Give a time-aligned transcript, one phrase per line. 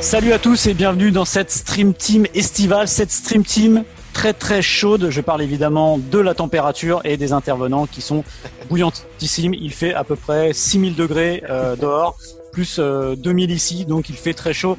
[0.00, 4.62] Salut à tous et bienvenue dans cette Stream Team estivale, cette Stream Team très très
[4.62, 5.10] chaude.
[5.10, 8.24] Je parle évidemment de la température et des intervenants qui sont
[8.68, 9.54] bouillantissimes.
[9.54, 12.18] Il fait à peu près 6000 degrés euh, dehors,
[12.52, 14.76] plus euh, 2000 ici, donc il fait très chaud.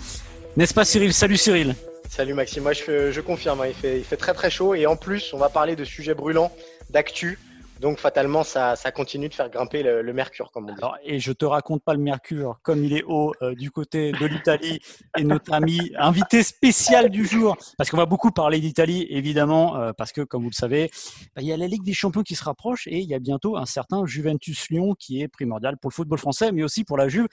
[0.57, 1.13] N'est-ce pas Cyril?
[1.13, 1.75] Salut Cyril.
[2.09, 4.98] Salut Maxime, moi je, confirme, hein, il, fait, il fait très très chaud et en
[4.98, 6.51] plus on va parler de sujets brûlants,
[6.89, 7.39] d'actu.
[7.81, 10.77] Donc fatalement, ça, ça, continue de faire grimper le, le mercure, comme on dit.
[10.77, 14.12] Alors, et je te raconte pas le mercure, comme il est haut euh, du côté
[14.12, 14.79] de l'Italie
[15.18, 19.93] et notre ami invité spécial du jour, parce qu'on va beaucoup parler d'Italie, évidemment, euh,
[19.93, 20.91] parce que comme vous le savez,
[21.35, 23.20] bah, il y a la Ligue des Champions qui se rapproche et il y a
[23.20, 26.98] bientôt un certain Juventus Lyon qui est primordial pour le football français, mais aussi pour
[26.98, 27.26] la Juve.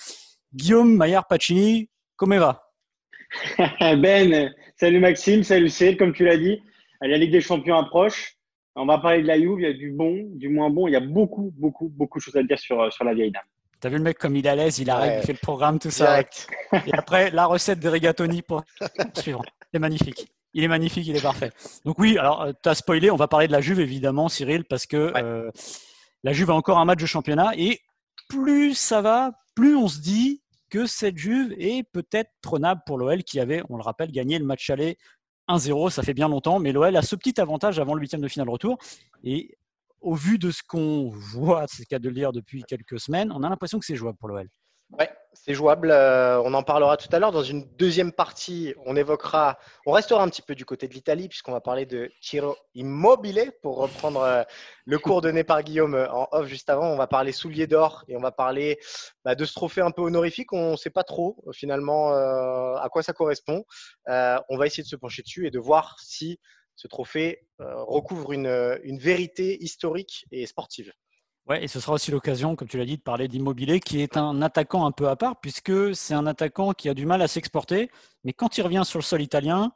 [0.55, 2.73] Guillaume Maillard Pacini, comment va?
[3.99, 6.59] Ben, salut Maxime, salut Cél, comme tu l'as dit,
[7.03, 8.38] la Ligue des Champions approche.
[8.81, 10.87] On va parler de la Juve, il y a du bon, du moins bon.
[10.87, 13.43] Il y a beaucoup, beaucoup, beaucoup de choses à dire sur, sur la vieille dame.
[13.81, 15.19] T'as vu le mec comme il est à l'aise, il arrive, ouais.
[15.21, 16.21] il fait le programme, tout ça.
[16.21, 18.65] Et après, la recette de rigatoni pour
[19.15, 19.43] suivant.
[19.73, 20.29] C'est magnifique.
[20.55, 21.51] Il est magnifique, il est parfait.
[21.85, 24.87] Donc oui, alors tu as spoilé, on va parler de la Juve évidemment, Cyril, parce
[24.87, 25.23] que ouais.
[25.23, 25.51] euh,
[26.25, 27.81] la Juve a encore un match de championnat et
[28.29, 33.23] plus ça va, plus on se dit que cette Juve est peut-être trônable pour l'OL
[33.25, 34.99] qui avait, on le rappelle, gagné le match aller
[35.49, 38.29] 1-0, ça fait bien longtemps, mais l'OL a ce petit avantage avant le huitième de
[38.29, 38.79] finale retour.
[39.25, 39.57] Et
[40.01, 43.33] au vu de ce qu'on voit, c'est le cas de le dire depuis quelques semaines,
[43.33, 44.49] on a l'impression que c'est jouable pour l'OL.
[44.91, 45.91] Ouais, c'est jouable.
[45.91, 47.31] Euh, on en parlera tout à l'heure.
[47.31, 51.29] Dans une deuxième partie, on évoquera, on restera un petit peu du côté de l'Italie
[51.29, 54.43] puisqu'on va parler de Ciro Immobile pour reprendre euh,
[54.87, 56.87] le cours donné par Guillaume euh, en off juste avant.
[56.87, 58.79] On va parler souliers d'or et on va parler
[59.27, 60.55] bah, de ce trophée un peu honorifique.
[60.55, 63.65] On ne sait pas trop finalement à quoi ça correspond.
[64.07, 66.41] On va essayer de se pencher dessus et de voir si
[66.77, 70.93] ce trophée recouvre une vérité historique et sportive.
[71.49, 74.19] Ouais, et ce sera aussi l'occasion, comme tu l'as dit, de parler d'Immobilier, qui est
[74.19, 77.29] un attaquant un peu à part, puisque c'est un attaquant qui a du mal à
[77.29, 77.91] s'exporter,
[78.23, 79.73] mais quand il revient sur le sol italien,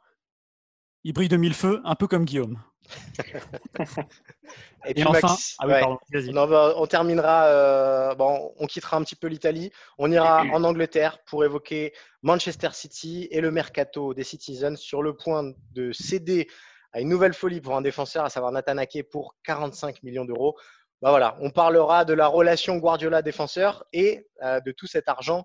[1.03, 2.61] il brille de mille feux, un peu comme Guillaume.
[4.85, 5.97] et, puis enfin, Max, ah oui, ouais, pardon,
[6.77, 11.23] on, on, terminera, euh, bon, on quittera un petit peu l'Italie, on ira en Angleterre
[11.25, 16.47] pour évoquer Manchester City et le mercato des Citizens sur le point de céder
[16.91, 20.55] à une nouvelle folie pour un défenseur, à savoir Nathan Ake pour 45 millions d'euros
[21.03, 25.43] bah voilà, on parlera de la relation Guardiola-défenseur et euh, de tout cet argent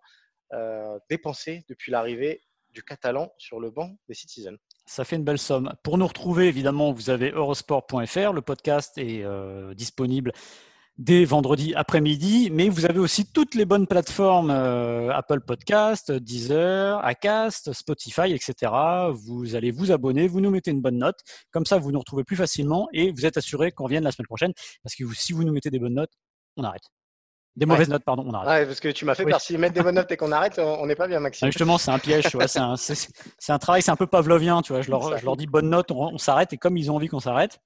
[0.53, 4.57] euh, dépensé depuis l'arrivée du Catalan sur le banc des Citizens.
[4.87, 5.75] Ça fait une belle somme.
[5.83, 8.33] Pour nous retrouver, évidemment, vous avez eurosport.fr.
[8.33, 10.31] Le podcast est euh, disponible
[10.99, 16.99] dès vendredi après-midi, mais vous avez aussi toutes les bonnes plateformes euh, Apple Podcast, Deezer,
[17.05, 18.73] Acast, Spotify, etc.
[19.13, 21.21] Vous allez vous abonner, vous nous mettez une bonne note,
[21.53, 24.27] comme ça vous nous retrouvez plus facilement et vous êtes assuré qu'on vienne la semaine
[24.27, 26.13] prochaine, parce que vous, si vous nous mettez des bonnes notes,
[26.57, 26.83] on arrête.
[27.55, 27.95] Des mauvaises ouais.
[27.95, 28.49] notes, pardon, on arrête.
[28.49, 29.33] Ouais, parce que tu m'as fait oui.
[29.33, 29.41] peur.
[29.41, 31.49] Si mettre des bonnes notes et qu'on arrête, on n'est pas bien, Maxime.
[31.49, 32.47] Justement, c'est un piège, tu vois.
[32.47, 34.83] C'est un, un, travail, c'est un peu pavlovien, tu vois.
[34.83, 37.09] Je leur, je leur dis bonne note, on, on s'arrête, et comme ils ont envie
[37.09, 37.59] qu'on s'arrête,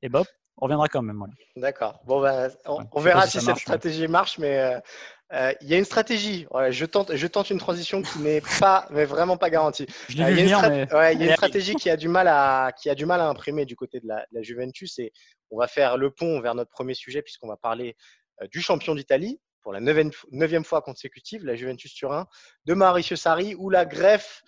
[0.00, 0.26] et bop,
[0.58, 1.18] on reviendra quand même.
[1.18, 1.32] Voilà.
[1.56, 2.00] D'accord.
[2.04, 4.08] Bon, ben, on, ouais, on verra si, si cette stratégie ouais.
[4.08, 4.80] marche, mais euh,
[5.32, 6.46] euh, il y a une stratégie.
[6.70, 9.86] Je, tente, je tente une transition qui n'est pas, mais vraiment pas garantie.
[10.08, 10.70] Je euh, vu venir, strat...
[10.70, 10.94] mais...
[10.94, 13.20] ouais, il y a une stratégie qui a du mal à, qui a du mal
[13.20, 15.12] à imprimer du côté de la, de la Juventus et
[15.50, 17.96] on va faire le pont vers notre premier sujet puisqu'on va parler
[18.50, 22.26] du champion d'Italie pour la neuvième, neuvième, fois consécutive, la Juventus Turin,
[22.66, 24.42] de Mauricio Sarri, où la greffe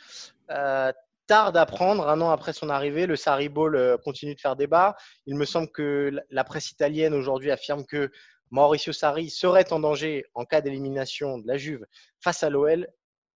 [0.51, 0.93] euh,
[1.27, 3.07] tarde à prendre un an après son arrivée.
[3.07, 4.97] Le Sarri Ball euh, continue de faire débat.
[5.27, 8.11] Il me semble que la presse italienne aujourd'hui affirme que
[8.51, 11.85] Mauricio Sarri serait en danger en cas d'élimination de la Juve
[12.21, 12.87] face à l'OL.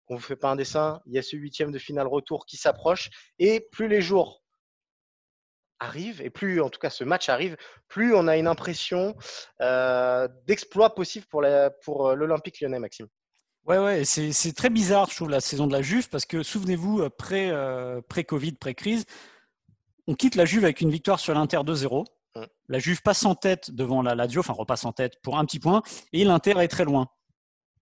[0.09, 2.47] On ne vous fait pas un dessin, il y a ce huitième de finale retour
[2.47, 4.43] qui s'approche et plus les jours
[5.81, 7.57] arrivent et plus en tout cas ce match arrive,
[7.89, 9.17] plus on a une impression
[9.61, 13.09] euh, d'exploit possible pour l'Olympique lyonnais, Maxime.
[13.69, 17.03] Ouais, ouais, c'est très bizarre, je trouve, la saison de la Juve, parce que souvenez-vous,
[17.03, 19.05] euh, pré-Covid, pré pré-crise,
[20.07, 22.07] on quitte la Juve avec une victoire sur l'Inter 2-0.
[22.35, 22.41] Mmh.
[22.69, 25.61] La Juve passe en tête devant la Lazio, enfin repasse en tête pour un petit
[25.61, 25.83] point,
[26.15, 27.09] et l'Inter est très loin,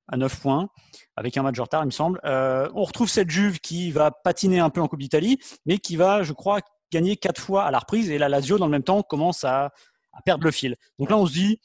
[0.08, 0.70] à 9 points,
[1.14, 2.20] avec un match de retard, il me semble.
[2.24, 5.94] Euh, on retrouve cette Juve qui va patiner un peu en Coupe d'Italie, mais qui
[5.94, 8.82] va, je crois, gagner quatre fois à la reprise, et la Lazio, dans le même
[8.82, 9.66] temps, commence à,
[10.12, 10.74] à perdre le fil.
[10.98, 11.60] Donc là, on se dit,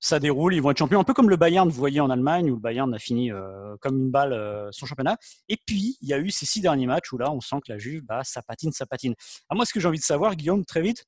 [0.00, 2.50] ça déroule, ils vont être champions, un peu comme le Bayern, vous voyez en Allemagne,
[2.50, 5.16] où le Bayern a fini euh, comme une balle euh, son championnat.
[5.48, 7.72] Et puis, il y a eu ces six derniers matchs où là, on sent que
[7.72, 9.14] la Juve, bah, ça patine, ça patine.
[9.48, 11.04] À moi, ce que j'ai envie de savoir, Guillaume, très vite,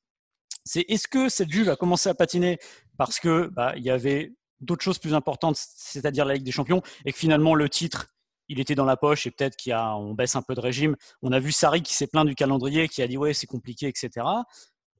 [0.64, 2.58] c'est est-ce que cette Juve a commencé à patiner
[2.98, 6.82] parce que bah, il y avait d'autres choses plus importantes, c'est-à-dire la Ligue des Champions,
[7.04, 8.08] et que finalement le titre,
[8.48, 10.96] il était dans la poche et peut-être qu'on baisse un peu de régime.
[11.22, 13.86] On a vu Sarri qui s'est plaint du calendrier, qui a dit ouais c'est compliqué,
[13.86, 14.26] etc.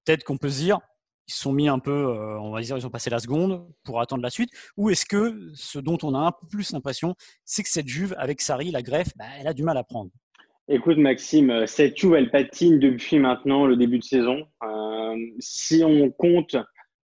[0.04, 0.78] Peut-être qu'on peut se dire
[1.31, 4.00] ils sont mis un peu, euh, on va dire, ils ont passé la seconde pour
[4.00, 7.62] attendre la suite Ou est-ce que ce dont on a un peu plus l'impression, c'est
[7.62, 10.11] que cette Juve, avec Sarri, la greffe, bah, elle a du mal à prendre?
[10.67, 14.44] Écoute, Maxime, euh, cette Juve, elle patine depuis maintenant le début de saison.
[14.65, 16.56] Euh, si on compte,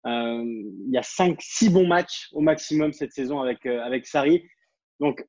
[0.05, 4.45] il y a 5-6 bons matchs au maximum cette saison avec, avec Sarri.
[5.01, 5.25] Donc,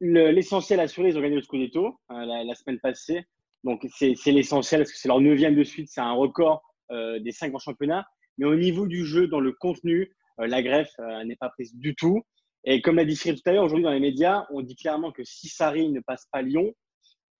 [0.00, 3.24] l'essentiel assuré, ils ont gagné le Scudetto la, la, semaine passée.
[3.64, 5.88] Donc, c'est l'essentiel parce que c'est leur neuvième de suite.
[5.90, 8.06] C'est un record des cinq en championnat.
[8.38, 11.74] Mais au niveau du jeu, dans le contenu, euh, la greffe euh, n'est pas prise
[11.74, 12.22] du tout.
[12.64, 15.12] Et comme l'a dit Cyril tout à l'heure, aujourd'hui dans les médias, on dit clairement
[15.12, 16.72] que si Sarri ne passe pas Lyon,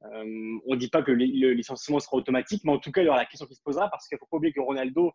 [0.05, 3.07] euh, on ne dit pas que le, licenciement sera automatique, mais en tout cas, il
[3.07, 5.13] y aura la question qui se posera parce qu'il ne faut pas oublier que Ronaldo,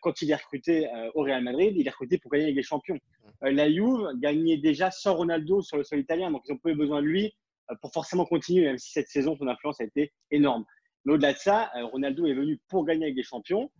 [0.00, 2.96] quand il est recruté au Real Madrid, il est recruté pour gagner avec les champions.
[3.40, 7.02] la Juve gagnait déjà sans Ronaldo sur le sol italien, donc ils ont peu besoin
[7.02, 7.34] de lui
[7.80, 10.64] pour forcément continuer, même si cette saison, son influence a été énorme.
[11.04, 13.72] Mais au-delà de ça, Ronaldo est venu pour gagner avec les champions.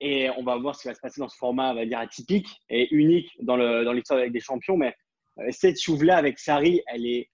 [0.00, 1.98] Et on va voir ce qui va se passer dans ce format, on va dire,
[1.98, 4.76] atypique et unique dans l'histoire dans avec des champions.
[4.76, 4.94] Mais
[5.38, 7.30] euh, cette chouve-là avec Sarri, elle est.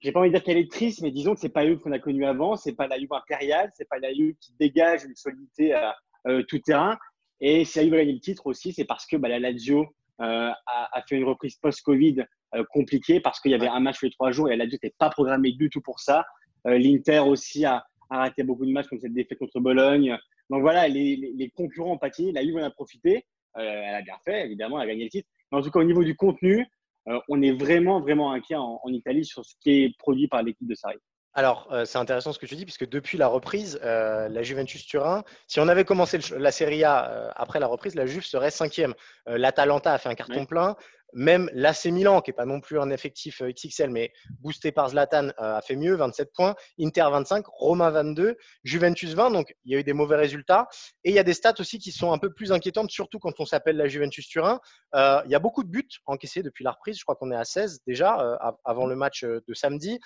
[0.00, 1.90] J'ai pas envie de dire qu'elle est triste, mais disons que c'est pas la qu'on
[1.90, 2.56] a connue avant.
[2.56, 3.70] C'est pas la Juve impériale.
[3.74, 5.96] C'est pas la Juve qui dégage une solidité à
[6.28, 6.96] euh, tout terrain.
[7.40, 9.86] Et si la Juve a gagné le titre aussi, c'est parce que bah, la Lazio
[10.20, 12.24] euh, a, fait une reprise post-Covid
[12.70, 15.10] compliquée parce qu'il y avait un match les trois jours et la Lazio n'était pas
[15.10, 16.24] programmée du tout pour ça.
[16.64, 20.16] L'Inter aussi a, a, raté beaucoup de matchs comme cette défaite contre Bologne.
[20.50, 23.24] Donc voilà, les, concurrents ont patiné, la Juve en a profité.
[23.56, 25.28] Euh, elle a bien fait, évidemment, elle a gagné le titre.
[25.50, 26.66] Mais en tout cas, au niveau du contenu,
[27.08, 30.68] euh, on est vraiment, vraiment inquiet en, Italie sur ce qui est produit par l'équipe
[30.68, 30.98] de Sarri.
[31.34, 35.22] Alors, euh, c'est intéressant ce que tu dis, puisque depuis la reprise, la Juventus Turin,
[35.46, 38.94] si on avait commencé la Serie A après la reprise, la Juve serait cinquième.
[39.26, 40.76] L'Atalanta a fait un carton plein.
[41.14, 44.90] Même l'AC Milan, qui n'est pas non plus un effectif euh, XXL, mais boosté par
[44.90, 46.54] Zlatan, euh, a fait mieux, 27 points.
[46.80, 49.30] Inter 25, Roma 22, Juventus 20.
[49.30, 50.68] Donc, il y a eu des mauvais résultats.
[51.04, 53.40] Et il y a des stats aussi qui sont un peu plus inquiétantes, surtout quand
[53.40, 54.60] on s'appelle la Juventus Turin.
[54.94, 56.98] Euh, il y a beaucoup de buts encaissés depuis la reprise.
[56.98, 59.98] Je crois qu'on est à 16 déjà, avant le match de samedi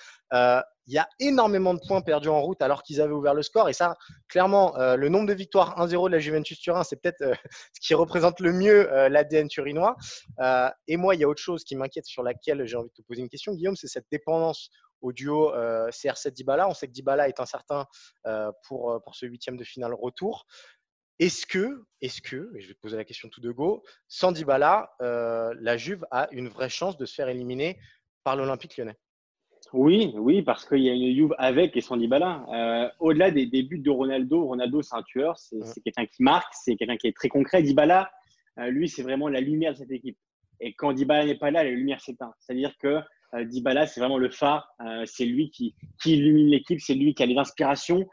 [0.86, 3.68] il y a énormément de points perdus en route alors qu'ils avaient ouvert le score.
[3.68, 3.96] Et ça,
[4.28, 7.22] clairement, le nombre de victoires 1-0 de la Juventus Turin, c'est peut-être
[7.72, 9.96] ce qui représente le mieux l'ADN turinois.
[10.88, 13.02] et moi, il y a autre chose qui m'inquiète sur laquelle j'ai envie de te
[13.02, 16.68] poser une question, Guillaume, c'est cette dépendance au duo CR7 Dybala.
[16.68, 17.86] On sait que Dybala est incertain
[18.68, 20.46] pour, pour ce huitième de finale retour.
[21.18, 24.32] Est-ce que, est-ce que, et je vais te poser la question tout de go, sans
[24.32, 27.78] Dybala, la Juve a une vraie chance de se faire éliminer
[28.24, 28.96] par l'Olympique lyonnais?
[29.72, 32.44] Oui, oui, parce qu'il y a une Juve avec et sans Dybala.
[32.52, 36.76] Euh, au-delà des, buts de Ronaldo, Ronaldo c'est un tueur, c'est quelqu'un qui marque, c'est
[36.76, 37.62] quelqu'un qui est très concret.
[37.62, 38.10] Dybala,
[38.58, 40.18] euh, lui, c'est vraiment la lumière de cette équipe.
[40.62, 42.32] Et quand Dybala n'est pas là, la lumière s'éteint.
[42.38, 43.00] C'est-à-dire que
[43.34, 44.68] euh, Dybala, c'est vraiment le phare.
[45.04, 45.74] c'est lui qui,
[46.04, 48.06] illumine l'équipe, c'est lui qui a les inspirations,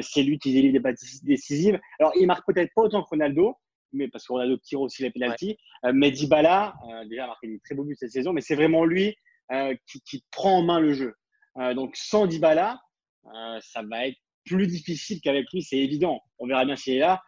[0.00, 1.78] c'est lui qui délivre des bâtisses décisives.
[1.98, 3.56] Alors, il marque peut-être pas autant que Ronaldo,
[3.92, 5.56] mais parce que Ronaldo tire aussi les pénalties.
[5.92, 6.74] mais Dybala,
[7.08, 9.16] déjà, a marqué des très beaux buts cette saison, mais c'est vraiment lui
[9.52, 9.74] euh,
[10.06, 11.14] qui, prend en main le jeu.
[11.58, 12.80] Euh, donc sans Dybala,
[13.26, 16.20] euh, ça va être plus difficile qu'avec lui, c'est évident.
[16.38, 17.20] On verra bien s'il est là.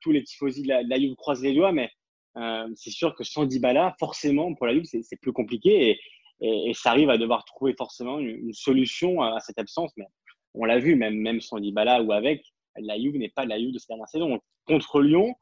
[0.00, 1.90] tous les tifosi de la, la Juve croisent les doigts, mais
[2.74, 5.98] c'est sûr que sans Dybala, forcément, pour la Juve, c'est plus compliqué
[6.40, 9.92] et, ça arrive à devoir trouver forcément une, solution à, cette absence.
[9.96, 10.04] Mais
[10.54, 12.44] on l'a vu, même, même sans Dybala ou avec,
[12.76, 14.38] la Juve n'est pas la Juve de cette dernière saison.
[14.66, 15.34] contre Lyon,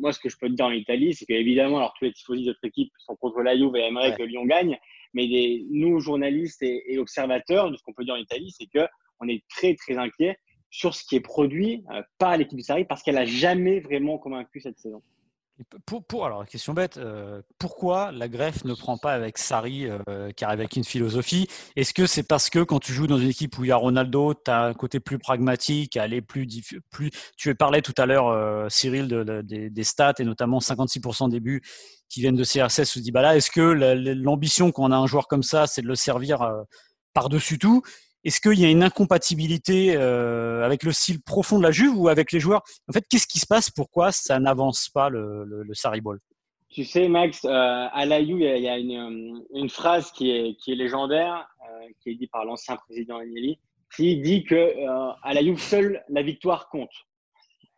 [0.00, 2.42] moi, ce que je peux te dire en Italie, c'est qu'évidemment, alors tous les tifosi
[2.42, 4.78] de notre équipe sont contre la Juve et aimeraient que Lyon gagne.
[5.14, 5.26] Mais
[5.70, 9.74] nous, journalistes et, observateurs de ce qu'on peut dire en Italie, c'est qu'on est très,
[9.74, 10.38] très inquiets
[10.70, 14.18] sur ce qui est produit euh, par l'équipe de Sarri parce qu'elle n'a jamais vraiment
[14.18, 15.02] convaincu cette saison.
[15.86, 20.30] Pour, pour, alors, question bête, euh, pourquoi la greffe ne prend pas avec Sarri euh,
[20.30, 21.48] qui arrive avec une philosophie?
[21.74, 23.76] Est-ce que c'est parce que quand tu joues dans une équipe où il y a
[23.76, 26.46] Ronaldo, tu as un côté plus pragmatique, aller plus,
[26.90, 31.62] plus Tu parlais tout à l'heure, Cyril, des, stats et notamment 56% des buts
[32.08, 33.36] qui viennent de CR7 ou Dybala.
[33.36, 36.62] Est-ce que l'ambition quand on a un joueur comme ça, c'est de le servir euh,
[37.12, 37.82] par-dessus tout?
[38.28, 42.08] Est-ce qu'il y a une incompatibilité euh, avec le style profond de la Juve ou
[42.08, 42.62] avec les joueurs?
[42.86, 43.70] En fait, qu'est-ce qui se passe?
[43.70, 46.20] Pourquoi ça n'avance pas le, le, Saribol
[46.68, 50.56] Tu sais, Max, euh, à la Juve, il y a une, une, phrase qui est,
[50.56, 51.48] qui est légendaire,
[52.02, 53.58] qui est dite par l'ancien président Agnelli,
[53.96, 54.74] qui dit que
[55.22, 56.92] à la Juve, seule la victoire compte.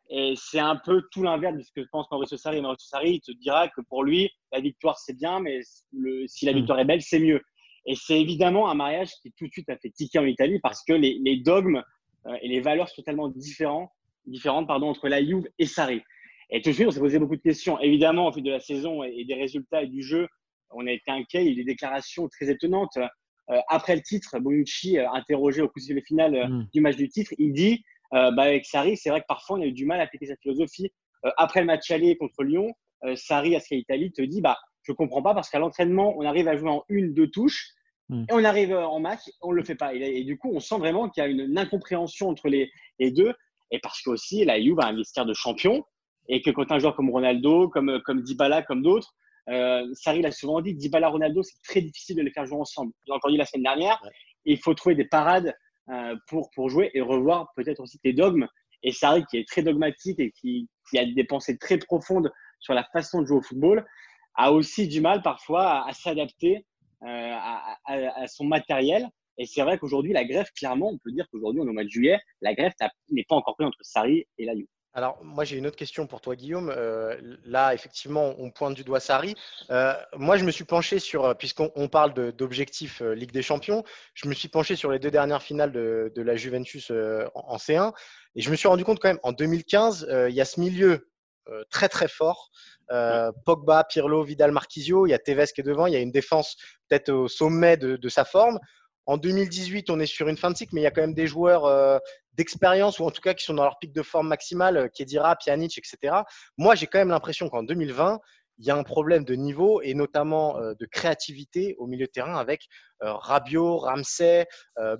[0.08, 2.60] Et c'est un peu tout l'inverse de ce que pense Mauricio Sarri.
[2.60, 5.60] Mauricio Sarri, il te dira que pour lui, la victoire, c'est bien, mais
[6.26, 6.56] si la mm.
[6.56, 7.40] victoire est belle, c'est mieux.
[7.86, 10.84] Et c'est évidemment un mariage qui tout de suite a fait ticker en Italie parce
[10.84, 11.82] que les, dogmes
[12.26, 13.92] euh, et les valeurs sont totalement différents,
[14.26, 16.02] différentes pardon, entre la Juve et Sarri.
[16.50, 17.80] Et tout de suite, on s'est posé beaucoup de questions.
[17.80, 20.26] Évidemment, au fil de la saison et des résultats et du jeu,
[20.70, 21.42] on a été inquiet.
[21.42, 22.96] Il y a eu des déclarations très étonnantes.
[22.96, 26.68] Euh, après le titre, Bonucci, euh, interrogé au coup de finale mm.
[26.72, 27.82] du match du titre, il dit
[28.12, 30.26] euh, bah, avec Sarri, c'est vrai que parfois on a eu du mal à appliquer
[30.26, 30.90] sa philosophie.
[31.24, 32.72] Euh, après le match aller contre Lyon,
[33.04, 34.58] euh, Sarri à Sky Italie te dit bah
[34.90, 37.70] je comprends pas parce qu'à l'entraînement on arrive à jouer en une deux touches
[38.08, 38.24] hmm.
[38.28, 41.08] et on arrive en match on le fait pas et, du coup on sent vraiment
[41.08, 43.34] qu'il y a une, incompréhension entre les, les, deux
[43.70, 45.84] et parce que aussi la Juve a un mystère de champion
[46.28, 49.14] et que quand un joueur comme Ronaldo, comme comme Dybala, comme d'autres
[49.48, 52.92] euh, Sarri l'a souvent dit, Dybala, Ronaldo, c'est très difficile de les faire jouer ensemble.
[53.06, 54.00] J'ai encore dit la semaine dernière.
[54.44, 55.54] il faut trouver des parades
[55.90, 58.46] euh, pour, pour jouer et revoir peut-être aussi tes dogmes.
[58.82, 62.30] Et Sarri, qui est très dogmatique et qui, qui, a des pensées très profondes
[62.60, 63.84] sur la façon de jouer au football,
[64.40, 66.64] a aussi du mal parfois à, s'adapter
[67.02, 67.36] euh,
[67.86, 69.08] à, son matériel.
[69.38, 71.84] Et c'est vrai qu'aujourd'hui, la greffe, clairement, on peut dire qu'aujourd'hui, on est au mois
[71.84, 72.74] de juillet, la greffe
[73.10, 74.54] n'est pas encore prise entre Sarri et la
[74.92, 76.68] alors, moi, j'ai une autre question pour toi, Guillaume.
[76.76, 79.36] Euh, là, effectivement, on pointe du doigt Sarri.
[79.70, 84.34] Euh, moi, je me suis penché sur, puisqu'on parle d'objectifs Ligue des Champions, je me
[84.34, 86.90] suis penché sur les deux dernières finales de, la Juventus
[87.36, 87.92] en, C1.
[88.34, 91.08] Et je me suis rendu compte quand même, en 2015, il y a ce milieu
[91.70, 92.50] très, très fort.
[93.44, 95.06] Pogba, Pirlo, Vidal, Marquisio.
[95.06, 95.86] Il y a Tevez qui est devant.
[95.86, 96.56] Il y a une défense
[96.88, 98.58] peut-être au sommet de, sa forme.
[99.06, 101.14] En 2018, on est sur une fin de cycle, mais il y a quand même
[101.14, 101.98] des joueurs euh,
[102.34, 105.34] d'expérience ou en tout cas qui sont dans leur pic de forme maximale, euh, Kedira,
[105.36, 106.18] Pjanic, etc.
[106.56, 108.20] Moi, j'ai quand même l'impression qu'en 2020,
[108.58, 112.12] il y a un problème de niveau et notamment euh, de créativité au milieu de
[112.12, 112.68] terrain avec
[113.00, 114.46] Rabiot, Ramsey,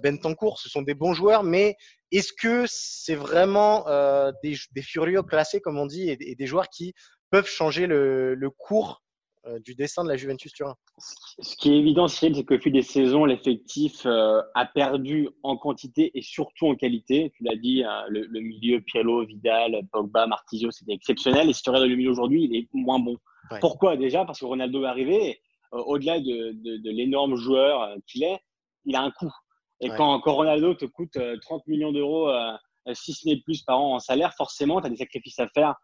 [0.02, 0.58] Bentancourt.
[0.58, 1.76] Ce sont des bons joueurs, mais
[2.10, 3.84] est-ce que c'est vraiment
[4.42, 6.94] des, furieux classés, comme on dit, et, des joueurs qui
[7.30, 9.02] peuvent changer le cours
[9.46, 10.76] euh, du dessin de la Juventus Turin.
[10.98, 16.10] Ce qui est évident, c'est qu'au fil des saisons, l'effectif euh, a perdu en quantité
[16.12, 17.32] et surtout en qualité.
[17.34, 21.48] Tu l'as dit, hein, le, milieu, Pirlo, Vidal, Pogba, Martizio, c'était exceptionnel.
[21.48, 23.16] Et si tu regardes le milieu aujourd'hui, il est moins bon.
[23.62, 24.26] Pourquoi déjà?
[24.26, 25.40] Parce que Ronaldo est arrivé,
[25.72, 28.40] euh, au-delà de, l'énorme joueur qu'il est,
[28.84, 29.32] il a un coût.
[29.80, 32.30] Et quand, quand, Ronaldo te coûte 30 millions d'euros,
[32.92, 35.76] si ce n'est plus par an en salaire, forcément, tu as des sacrifices à faire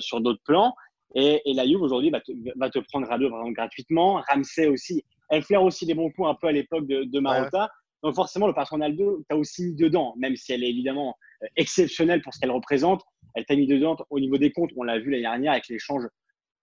[0.00, 0.74] sur d'autres plans.
[1.14, 2.20] Et, la Juve aujourd'hui va,
[2.56, 4.22] va, te prendre Rabiot vraiment gratuitement.
[4.28, 5.04] Ramsey aussi.
[5.30, 7.70] Elle flaire aussi des bons coups un peu à l'époque de, de Marotta.
[8.02, 11.16] Donc forcément, le patron Ronaldo, tu as aussi mis dedans, même si elle est évidemment
[11.42, 13.02] euh, exceptionnelle pour ce qu'elle représente.
[13.34, 14.70] Elle t'a mis dedans au niveau des comptes.
[14.76, 16.04] On l'a vu l'année dernière avec l'échange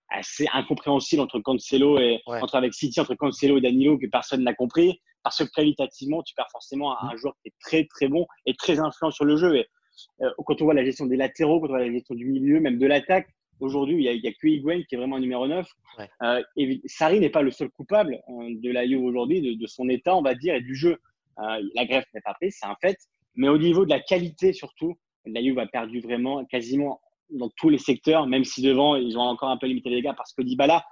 [0.09, 4.53] assez incompréhensible entre Cancelo et entre avec City, entre Cancelo et Danilo que personne n'a
[4.53, 5.01] compris.
[5.23, 8.53] Parce que qualitativement, tu perds forcément un, un, joueur qui est très très bon et
[8.53, 9.55] très influent sur le jeu.
[9.57, 9.67] Et
[10.21, 12.59] euh, quand on voit la gestion des latéraux, quand on voit la gestion du milieu,
[12.59, 13.27] même de l'attaque,
[13.59, 15.65] Aujourd'hui, il n'y a, a, que Higuain qui est vraiment numéro 9.
[16.23, 19.87] Euh, et Sarri n'est pas le seul coupable hein, de la Juve aujourd'hui, de, son
[19.87, 20.97] état, on va dire, et du jeu.
[21.39, 22.97] Euh, la greffe n'est pas prise, c'est un fait.
[23.35, 26.99] Mais au niveau de la qualité, surtout, la Juve a perdu vraiment quasiment
[27.29, 30.13] dans tous les secteurs, même si devant, ils ont encore un peu limité les gars
[30.13, 30.85] parce que Dybala,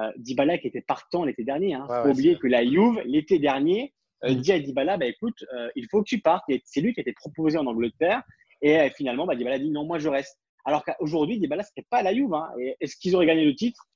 [0.00, 3.38] euh, Dybala qui était partant l'été dernier, il hein, faut oublier que la Juve, l'été
[3.38, 6.44] dernier, euh, dit à Dybala, bah, écoute, euh, il faut que tu partes.
[6.64, 8.22] C'est lui qui a été proposé en Angleterre.
[8.62, 10.38] Et finalement, bah, Dybala dit non, moi je reste.
[10.64, 12.34] Alors qu'aujourd'hui, Dybala, n'est pas la Juve.
[12.34, 12.50] Hein.
[12.80, 13.86] Est-ce qu'ils auraient gagné le titre?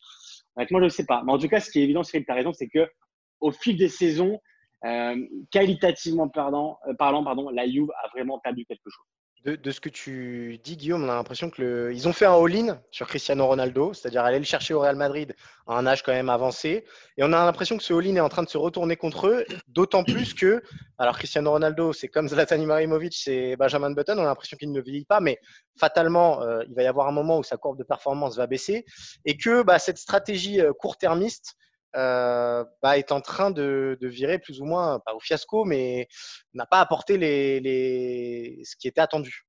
[0.57, 1.23] Moi, je ne sais pas.
[1.25, 3.77] Mais en tout cas, ce qui est évident, que tu as raison, c'est qu'au fil
[3.77, 4.39] des saisons,
[4.85, 5.17] euh,
[5.51, 9.05] qualitativement parlant, euh, parlant pardon, la Juve a vraiment perdu quelque chose
[9.45, 13.09] de, ce que tu dis, Guillaume, on a l'impression qu'ils ont fait un all-in sur
[13.09, 15.35] Cristiano Ronaldo, c'est-à-dire aller le chercher au Real Madrid
[15.67, 16.85] à un âge quand même avancé.
[17.17, 19.45] Et on a l'impression que ce all-in est en train de se retourner contre eux,
[19.67, 20.63] d'autant plus que,
[20.99, 24.81] alors Cristiano Ronaldo, c'est comme Zlatan Ibrahimovic, c'est Benjamin Button, on a l'impression qu'il ne
[24.81, 25.39] vieillit pas, mais
[25.77, 28.85] fatalement, euh, il va y avoir un moment où sa courbe de performance va baisser
[29.25, 31.57] et que bah, cette stratégie euh, court-termiste
[31.95, 36.09] euh, bah, est en train de, virer plus ou moins, pas au fiasco, mais
[36.55, 39.47] n'a pas apporté les, ce qui était attendu.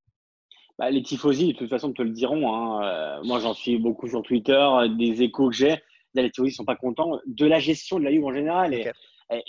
[0.78, 2.54] Bah, les tifosi, de toute façon, te le diront.
[2.54, 2.84] Hein.
[2.86, 5.78] Euh, moi, j'en suis beaucoup sur Twitter, des échos que j'ai.
[6.16, 8.74] les tifosi ne sont pas contents de la gestion de la Juve en général.
[8.74, 8.92] Et,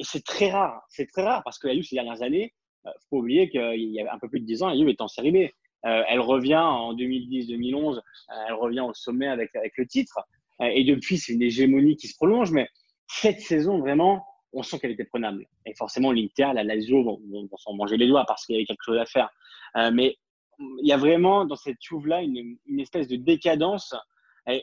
[0.01, 0.83] c'est très rare.
[0.89, 3.51] C'est très rare parce que la Juve, ces dernières années, il euh, faut pas oublier
[3.51, 5.49] qu'il y a un peu plus de 10 ans, la Juve est en série B.
[5.83, 8.01] elle revient en 2010-2011,
[8.49, 10.21] elle revient au sommet avec, avec le titre.
[10.61, 12.53] et depuis, c'est une hégémonie qui se prolonge.
[12.53, 12.69] Mais
[13.07, 15.47] cette saison, vraiment, on sent qu'elle était prenable.
[15.67, 18.85] Et forcément, l'Inter, la Lazio vont, s'en manger les doigts parce qu'il y avait quelque
[18.85, 19.29] chose à faire.
[19.77, 20.17] Euh, mais
[20.59, 23.95] il y a vraiment dans cette Juve-là une, espèce de décadence.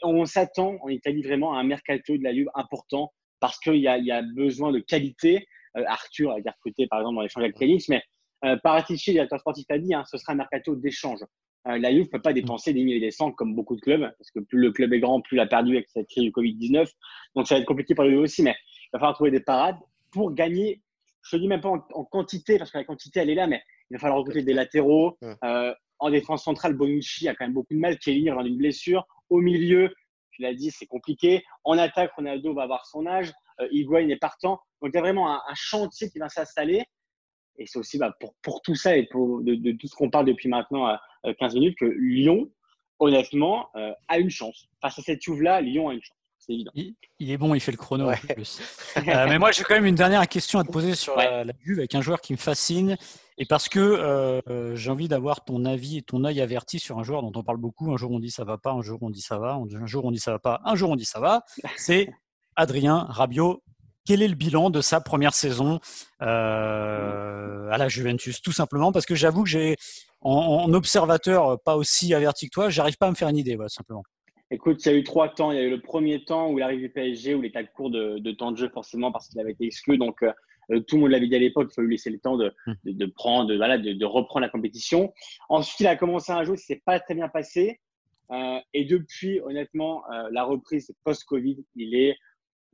[0.04, 3.82] On s'attend en Italie vraiment à un mercato de la Juve important parce qu'il y,
[3.82, 5.48] y, a besoin de qualité.
[5.78, 8.04] Euh, Arthur a été recruté par exemple dans l'échange avec Félix, mais
[8.46, 11.20] euh, Paratici, le directeur sportif, a dit hein, ce sera un mercato d'échange.
[11.66, 14.02] La Juve ne peut pas dépenser des milliers et des cents comme beaucoup de clubs,
[14.18, 16.32] parce que plus le club est grand, plus il a perdu avec cette crise du
[16.32, 16.90] Covid-19.
[17.36, 19.40] Donc ça va être compliqué pour la Juve aussi, mais il va falloir trouver des
[19.40, 19.78] parades
[20.12, 20.82] pour gagner.
[21.24, 23.62] Je ne dis même pas en, quantité, parce que la quantité, elle est là, mais
[23.90, 25.18] il va falloir recruter des latéraux.
[26.00, 28.00] en défense centrale, Bonucci a quand même beaucoup de mal.
[28.00, 29.06] Kelly revient d'une blessure.
[29.30, 29.94] Au milieu,
[30.32, 31.44] tu l'as dit, c'est compliqué.
[31.64, 33.32] En attaque, Ronaldo va avoir son âge.
[33.60, 34.60] Euh, Higuain est partant.
[34.82, 36.84] Donc, il y a vraiment un, chantier qui va s'installer.
[37.58, 40.26] Et c'est aussi bah, pour, pour, tout ça et pour de, tout ce qu'on parle
[40.26, 42.50] depuis maintenant 15 euh, minutes que Lyon,
[43.00, 44.68] honnêtement, euh, a une chance.
[44.82, 46.18] Face à cette Juve-là, Lyon a une chance.
[46.40, 46.72] C'est évident.
[46.74, 48.62] Il, est bon, il fait le chrono en plus.
[49.06, 51.78] mais moi, j'ai quand même une dernière question à te poser sur la, la, Juve
[51.78, 52.98] avec un joueur qui me fascine
[53.42, 57.04] et parce que euh, j'ai envie d'avoir ton avis et ton œil averti sur un
[57.04, 57.92] joueur dont on parle beaucoup.
[57.92, 60.06] Un jour on dit ça va pas, un jour on dit ça va, un jour
[60.06, 61.44] on dit ça va pas, un jour on dit ça va.
[61.76, 62.12] C'est
[62.56, 63.64] Adrien Rabiot.
[64.06, 65.80] Quel est le bilan de sa première saison
[66.22, 68.92] euh, à la Juventus Tout simplement?
[68.92, 69.76] Parce que j'avoue que j'ai,
[70.22, 74.04] en, observateur pas aussi averti que toi, j'arrive pas à me faire une idée, simplement.
[74.50, 75.52] Écoute, il y a eu trois temps.
[75.52, 77.60] Il y a eu le premier temps où il arrive du PSG, où il était
[77.60, 79.98] à court de, de, temps de jeu forcément parce qu'il avait été exclu.
[79.98, 80.32] Donc, euh,
[80.72, 82.54] euh, tout le monde l'avait dit à l'époque, il faut lui laisser le temps de,
[82.86, 85.14] de, prendre, de, voilà, de, reprendre la compétition.
[85.50, 87.80] Ensuite, il a commencé un jeu, ce n'est pas très bien passé.
[88.32, 92.16] Euh, et depuis, honnêtement, euh, la reprise post-Covid, il est,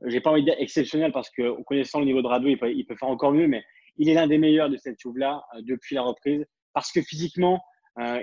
[0.06, 2.72] j'ai pas envie de dire exceptionnel parce que connaissant le niveau de Rado, il peut,
[2.72, 3.64] il peut faire encore mieux, mais
[3.96, 7.60] il est l'un des meilleurs de cette Juve-là depuis la reprise parce que physiquement,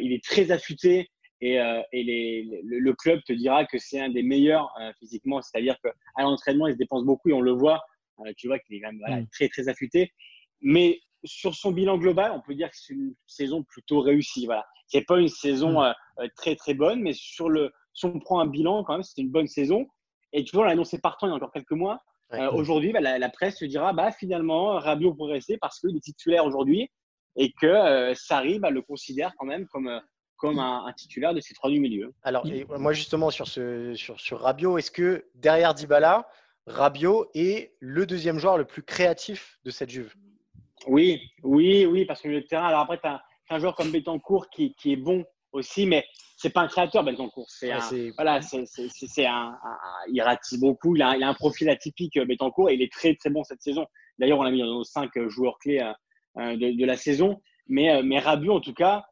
[0.02, 1.10] il est très affûté
[1.42, 6.24] et, et les, le, club te dira que c'est un des meilleurs physiquement, c'est-à-dire qu'à
[6.24, 7.84] l'entraînement, il se dépense beaucoup et on le voit
[8.22, 9.28] euh, tu vois qu'il est quand même mm.
[9.32, 10.14] très, très affûté.
[10.62, 14.46] Mais sur son bilan global, on peut dire que c'est une saison plutôt réussie.
[14.46, 14.66] Voilà.
[14.88, 15.84] C'est pas une saison mm.
[15.84, 19.04] euh, euh, très, très bonne, mais sur le, si on prend un bilan, quand même,
[19.04, 19.88] c'est une bonne saison.
[20.36, 22.00] Et tu vois, on l'a annoncé partant il y a encore quelques mois.
[22.52, 26.90] aujourd'hui, bah, la, presse se dira bah, finalement, Rabiot rester parce qu'il est titulaire aujourd'hui
[27.38, 30.02] et que Sarri bah, le considère quand même comme,
[30.36, 32.14] comme un, titulaire de ces trois du milieu.
[32.24, 32.46] Alors,
[32.78, 36.28] moi, justement, sur, ce, sur, sur Rabiot, est-ce que derrière Dybala,
[36.68, 40.14] Rabiot est le deuxième joueur le plus créatif de cette Juve?
[40.88, 44.50] Oui, oui, oui, parce que le terrain, alors après, tu as, un joueur comme Betancourt
[44.50, 46.04] qui, qui est bon aussi, mais
[46.36, 47.50] c'est pas un créateur, Betancourt.
[47.50, 47.72] C'est
[48.18, 49.58] voilà, c'est un,
[50.10, 50.96] il ratisse beaucoup.
[50.96, 53.62] Il a, il a, un profil atypique, Betancourt, et il est très, très bon cette
[53.62, 53.86] saison.
[54.20, 55.92] D'ailleurs, on l'a mis dans nos cinq joueurs clés euh,
[56.42, 57.42] euh, de, de, la saison.
[57.68, 59.06] Mais, euh, mais Rabiot, en tout cas,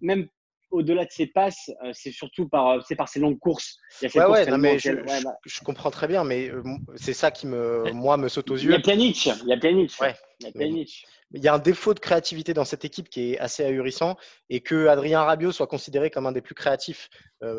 [0.00, 0.28] même
[0.70, 3.78] au-delà de ses passes, euh, c'est surtout par, euh, c'est par ses longues courses.
[4.02, 4.78] Il y a ouais, ouais, mais
[5.22, 5.34] bah.
[5.44, 6.62] je, comprends très bien, mais euh,
[6.96, 8.70] c'est ça qui me, moi, me saute aux yeux.
[8.70, 9.92] Il y a Pjanic, il y a Pjanic.
[10.00, 10.14] Ouais.
[10.40, 11.06] Il y a Pjanic.
[11.32, 14.16] Il y a un défaut de créativité dans cette équipe qui est assez ahurissant
[14.48, 17.08] et que Adrien Rabiot soit considéré comme un des plus créatifs.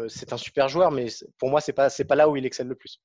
[0.07, 2.67] c'est un super joueur, mais pour moi, c'est pas c'est pas là où il excelle
[2.67, 3.01] le plus.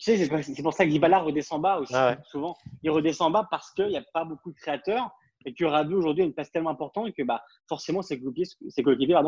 [0.00, 1.92] Tu sais, c'est pour ça que Dybala redescend bas aussi.
[1.94, 5.10] Ah souvent, il redescend bas parce qu'il n'y a pas beaucoup de créateurs
[5.48, 8.44] et que Rabiot aujourd'hui a une place tellement importante que bah, forcément ses coéquipiers,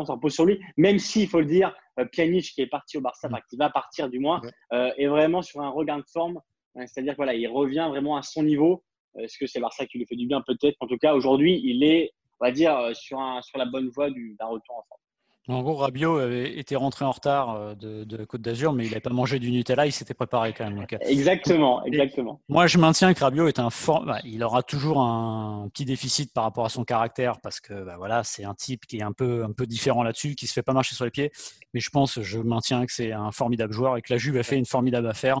[0.05, 3.01] s'en reposent sur lui, même s'il faut le dire, euh, Pjanic qui est parti au
[3.01, 4.39] Barça, qui va partir du moins,
[4.71, 6.39] euh, est vraiment sur un regain de forme,
[6.77, 8.83] euh, c'est-à-dire qu'il voilà, il revient vraiment à son niveau.
[9.17, 10.41] Est-ce que c'est Barça qui lui fait du bien?
[10.41, 10.77] Peut-être.
[10.79, 14.09] En tout cas, aujourd'hui, il est, on va dire, sur, un, sur la bonne voie
[14.09, 15.01] d'un retour en forme.
[15.47, 19.01] En gros, Rabiot avait été rentré en retard euh, de, Côte d'Azur, mais il n'avait
[19.01, 20.79] pas mangé du Nutella, il s'était préparé quand même.
[20.79, 22.39] Euh, exactement, exactement.
[22.47, 24.05] moi, je maintiens que Rabiot est un fort.
[24.05, 27.95] Bah, il aura toujours un petit déficit par rapport à son caractère, parce que bah,
[27.97, 30.61] voilà, c'est un type qui est un peu, un peu différent là-dessus, qui se fait
[30.61, 31.31] pas marcher sur les pieds.
[31.73, 34.43] Mais je pense, je maintiens que c'est un formidable joueur et que la Juve a
[34.43, 35.39] fait une formidable affaire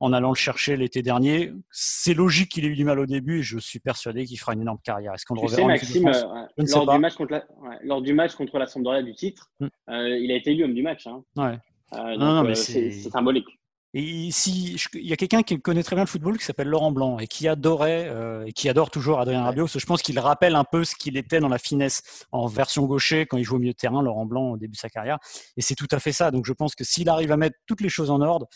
[0.00, 1.52] en allant le chercher l'été dernier.
[1.70, 4.54] C'est logique qu'il ait eu du mal au début et je suis persuadé qu'il fera
[4.54, 5.14] une énorme carrière.
[5.14, 7.44] Est-ce qu'on le reverra Maxime, euh, lors, du match contre la,
[7.84, 9.66] lors du match contre la Sampdoria du titre, hmm.
[9.90, 11.06] euh, il a été élu homme du match.
[11.06, 11.22] Hein.
[11.36, 11.58] Ouais.
[11.92, 13.46] Euh, non, non, mais c'est symbolique.
[13.92, 16.92] Et si il y a quelqu'un qui connaît très bien le football qui s'appelle Laurent
[16.92, 18.08] Blanc et qui adorait
[18.46, 20.94] et qui adore toujours Adrien Rabiot, parce que je pense qu'il rappelle un peu ce
[20.94, 24.00] qu'il était dans la finesse en version gaucher quand il jouait au milieu de terrain,
[24.00, 25.18] Laurent Blanc au début de sa carrière.
[25.56, 26.30] Et c'est tout à fait ça.
[26.30, 28.46] Donc je pense que s'il arrive à mettre toutes les choses en ordre,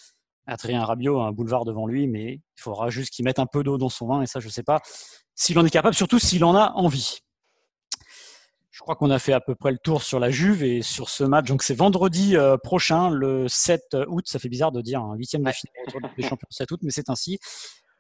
[0.46, 3.62] Adrien Rabiot a un boulevard devant lui, mais il faudra juste qu'il mette un peu
[3.62, 4.80] d'eau dans son vin, et ça, je ne sais pas
[5.34, 7.18] s'il en est capable, surtout s'il en a envie.
[8.70, 11.08] Je crois qu'on a fait à peu près le tour sur la Juve et sur
[11.08, 11.46] ce match.
[11.46, 14.24] Donc c'est vendredi euh, prochain, le 7 août.
[14.26, 16.90] Ça fait bizarre de dire un huitième de finale des champions le 7 août, mais
[16.90, 17.38] c'est ainsi.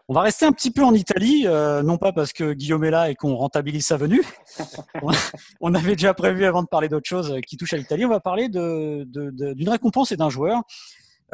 [0.08, 2.90] On va rester un petit peu en Italie, euh, non pas parce que Guillaume est
[2.90, 4.22] là et qu'on rentabilise sa venue.
[5.60, 8.04] on avait déjà prévu avant de parler d'autre chose qui touche à l'Italie.
[8.04, 10.60] On va parler d'une récompense et d'un joueur euh,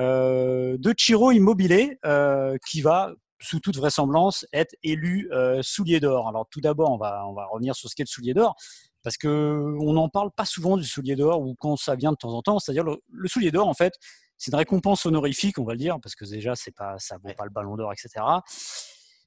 [0.00, 6.28] de Chiro Immobilier euh, qui va sous toute vraisemblance être élu euh, soulier d'or.
[6.28, 8.54] Alors tout d'abord, on va, on va revenir sur ce qu'est le soulier d'or
[9.02, 12.16] parce que on n'en parle pas souvent du soulier d'or ou quand ça vient de
[12.16, 12.58] temps en temps.
[12.58, 13.94] C'est-à-dire le, soulier d'or, en fait,
[14.36, 17.32] c'est une récompense honorifique, on va le dire, parce que déjà c'est pas ça vaut
[17.34, 18.24] pas le ballon d'or, etc.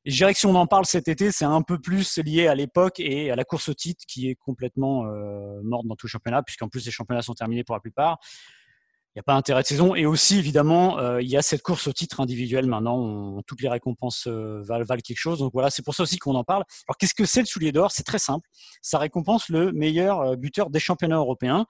[0.05, 2.47] Et je dirais que si on en parle cet été, c'est un peu plus lié
[2.47, 6.07] à l'époque et à la course au titre qui est complètement euh, morte dans tout
[6.07, 8.19] le championnat, puisqu'en plus les championnats sont terminés pour la plupart.
[9.15, 9.93] Il n'y a pas intérêt de saison.
[9.93, 13.43] Et aussi, évidemment, euh, il y a cette course au titre individuel maintenant.
[13.45, 15.37] toutes les récompenses euh, valent, valent, quelque chose.
[15.37, 16.63] Donc voilà, c'est pour ça aussi qu'on en parle.
[16.87, 17.91] Alors qu'est-ce que c'est le soulier d'or?
[17.91, 18.47] C'est très simple.
[18.81, 21.67] Ça récompense le meilleur euh, buteur des championnats européens.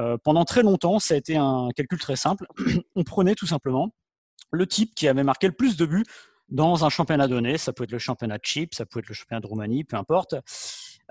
[0.00, 2.46] Euh, pendant très longtemps, ça a été un calcul très simple.
[2.96, 3.94] On prenait tout simplement
[4.50, 6.06] le type qui avait marqué le plus de buts
[6.48, 7.56] dans un championnat donné.
[7.56, 9.96] Ça peut être le championnat de Chypre, ça peut être le championnat de Roumanie, peu
[9.96, 10.34] importe.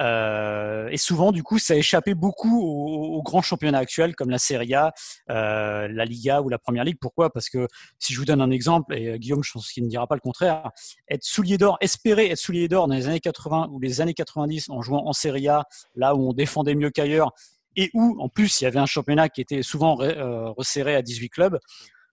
[0.02, 4.38] Euh, et souvent, du coup, ça a échappé beaucoup aux, grands championnats actuels comme la
[4.38, 4.94] Serie A,
[5.30, 6.98] euh, la Liga ou la Première Ligue.
[7.00, 7.32] Pourquoi?
[7.32, 7.68] Parce que
[8.00, 10.16] si je vous donne un exemple, et euh, Guillaume, je pense qu'il ne dira pas
[10.16, 10.72] le contraire,
[11.10, 14.70] être soulier d'or, espérer être soulier d'or dans les années 80 ou les années 90
[14.70, 17.32] en jouant en Serie A, là où on défendait mieux qu'ailleurs,
[17.76, 21.30] et où, en plus, il y avait un championnat qui était souvent resserré à 18
[21.30, 21.60] clubs,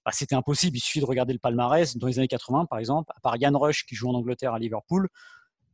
[0.04, 0.76] bah, c'était impossible.
[0.76, 1.96] Il suffit de regarder le palmarès.
[1.96, 4.58] Dans les années 80, par exemple, à part Yann Rush qui joue en Angleterre à
[4.60, 5.08] Liverpool,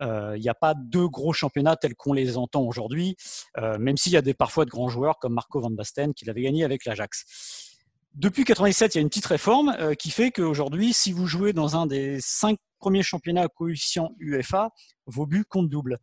[0.03, 3.17] il n'y a pas deux gros championnats tels qu'on les entend aujourd'hui,
[3.59, 6.25] euh, même s'il y a des, parfois de grands joueurs comme Marco Van Basten qui
[6.25, 7.79] l'avait gagné avec l'Ajax.
[8.15, 11.53] Depuis 97, il y a une petite réforme euh, qui fait qu'aujourd'hui, si vous jouez
[11.53, 14.71] dans un des cinq premiers championnats coefficient UEFA,
[15.07, 15.99] vos buts comptent double.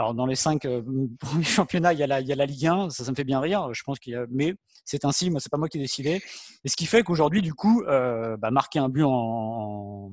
[0.00, 0.80] Alors, dans les cinq euh,
[1.20, 3.14] premiers championnats, il y, a la, il y, a la, Ligue 1, ça, ça me
[3.14, 4.54] fait bien rire, je pense qu'il y a, mais
[4.86, 6.22] c'est ainsi, moi, c'est pas moi qui ai décidé.
[6.64, 10.10] Et ce qui fait qu'aujourd'hui, du coup, euh, bah, marquer un but en,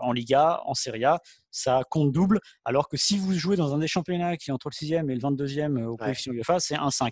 [0.00, 1.18] en, Liga, en Serie A,
[1.50, 4.68] ça compte double, alors que si vous jouez dans un des championnats qui est entre
[4.68, 7.10] le 6e et le 22e euh, au coefficient UEFA, c'est 1-5.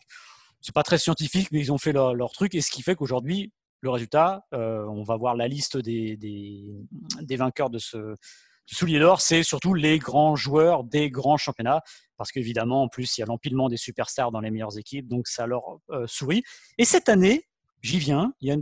[0.60, 2.94] C'est pas très scientifique, mais ils ont fait leur, leur truc, et ce qui fait
[2.94, 6.64] qu'aujourd'hui, le résultat, euh, on va voir la liste des, des,
[7.22, 8.14] des vainqueurs de ce,
[8.74, 11.82] soulier d'or, c'est surtout les grands joueurs des grands championnats,
[12.16, 15.28] parce qu'évidemment, en plus, il y a l'empilement des superstars dans les meilleures équipes, donc
[15.28, 16.42] ça leur euh, sourit.
[16.76, 17.44] Et cette année,
[17.82, 18.54] j'y viens, il y a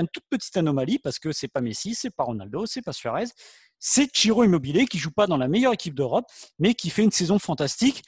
[0.00, 3.26] une, toute petite anomalie, parce que c'est pas Messi, c'est pas Ronaldo, c'est pas Suarez,
[3.78, 6.26] c'est Chiro Immobilier qui joue pas dans la meilleure équipe d'Europe,
[6.58, 8.02] mais qui fait une saison fantastique.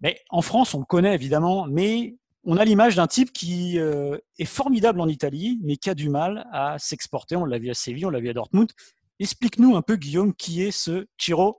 [0.00, 4.18] Mais en France, on le connaît évidemment, mais on a l'image d'un type qui euh,
[4.38, 7.34] est formidable en Italie, mais qui a du mal à s'exporter.
[7.34, 8.70] On l'a vu à Séville, on l'a vu à Dortmund.
[9.18, 11.58] Explique-nous un peu, Guillaume, qui est ce Ciro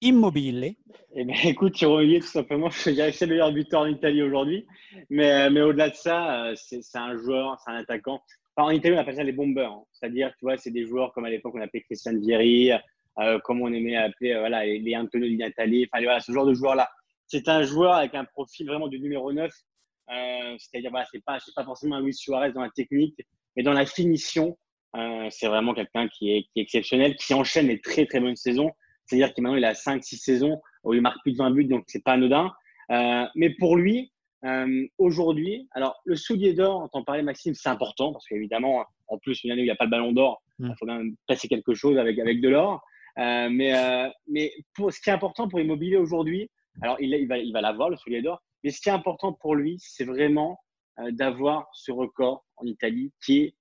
[0.00, 0.76] Immobile
[1.16, 4.22] eh bien, écoute, Ciro Immobile, tout simplement, je dirais c'est le meilleur buteur en Italie
[4.22, 4.64] aujourd'hui.
[5.10, 8.20] Mais, mais au-delà de ça, euh, c'est un joueur, c'est un attaquant.
[8.56, 9.72] en Italie, on appelle ça les bombers.
[9.72, 9.84] Hein.
[9.92, 12.70] C'est-à-dire, tu vois, c'est des joueurs comme à l'époque, on appelait Christian Vieri,
[13.18, 16.54] euh, comme on aimait appeler euh, voilà, les Antonio Di Natale, enfin, ce genre de
[16.54, 16.88] joueur-là.
[17.26, 19.52] C'est un joueur avec un profil vraiment du numéro 9.
[20.58, 23.16] C'est-à-dire, voilà, c'est pas, pas forcément un Luis Suarez dans la technique,
[23.56, 24.56] mais dans la finition,
[24.96, 28.36] euh, c'est vraiment quelqu'un qui est, qui est, exceptionnel, qui enchaîne les très très bonnes
[28.36, 28.70] saisons.
[29.06, 31.84] C'est-à-dire qu'il maintenant il a 5-6 saisons où il marque plus de 20 buts, donc
[31.86, 32.52] c'est pas anodin.
[32.90, 34.12] Euh, mais pour lui,
[34.44, 39.42] euh, aujourd'hui, alors le soulier d'or, t'en parlais Maxime, c'est important parce qu'évidemment, en plus
[39.42, 40.68] une année où il n'y a pas le ballon d'or, mm.
[40.68, 42.82] il faut même passer quelque chose avec avec de l'or.
[43.18, 46.50] Euh, mais euh, mais pour ce qui est important pour Immobilier aujourd'hui,
[46.82, 49.32] alors il, il va il va l'avoir le soulier d'or, mais ce qui est important
[49.32, 50.58] pour lui, c'est vraiment
[50.98, 53.54] euh, d'avoir ce record en Italie qui est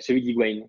[0.00, 0.62] celui d'Higuain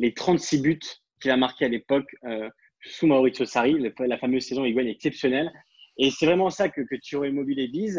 [0.00, 0.80] les 36 buts
[1.20, 2.48] qu'il a marqués à l'époque euh,
[2.82, 5.52] sous Maurizio Sarri, la fameuse saison Higuain exceptionnelle.
[5.98, 7.98] Et c'est vraiment ça que, que Tiro Immobile vise.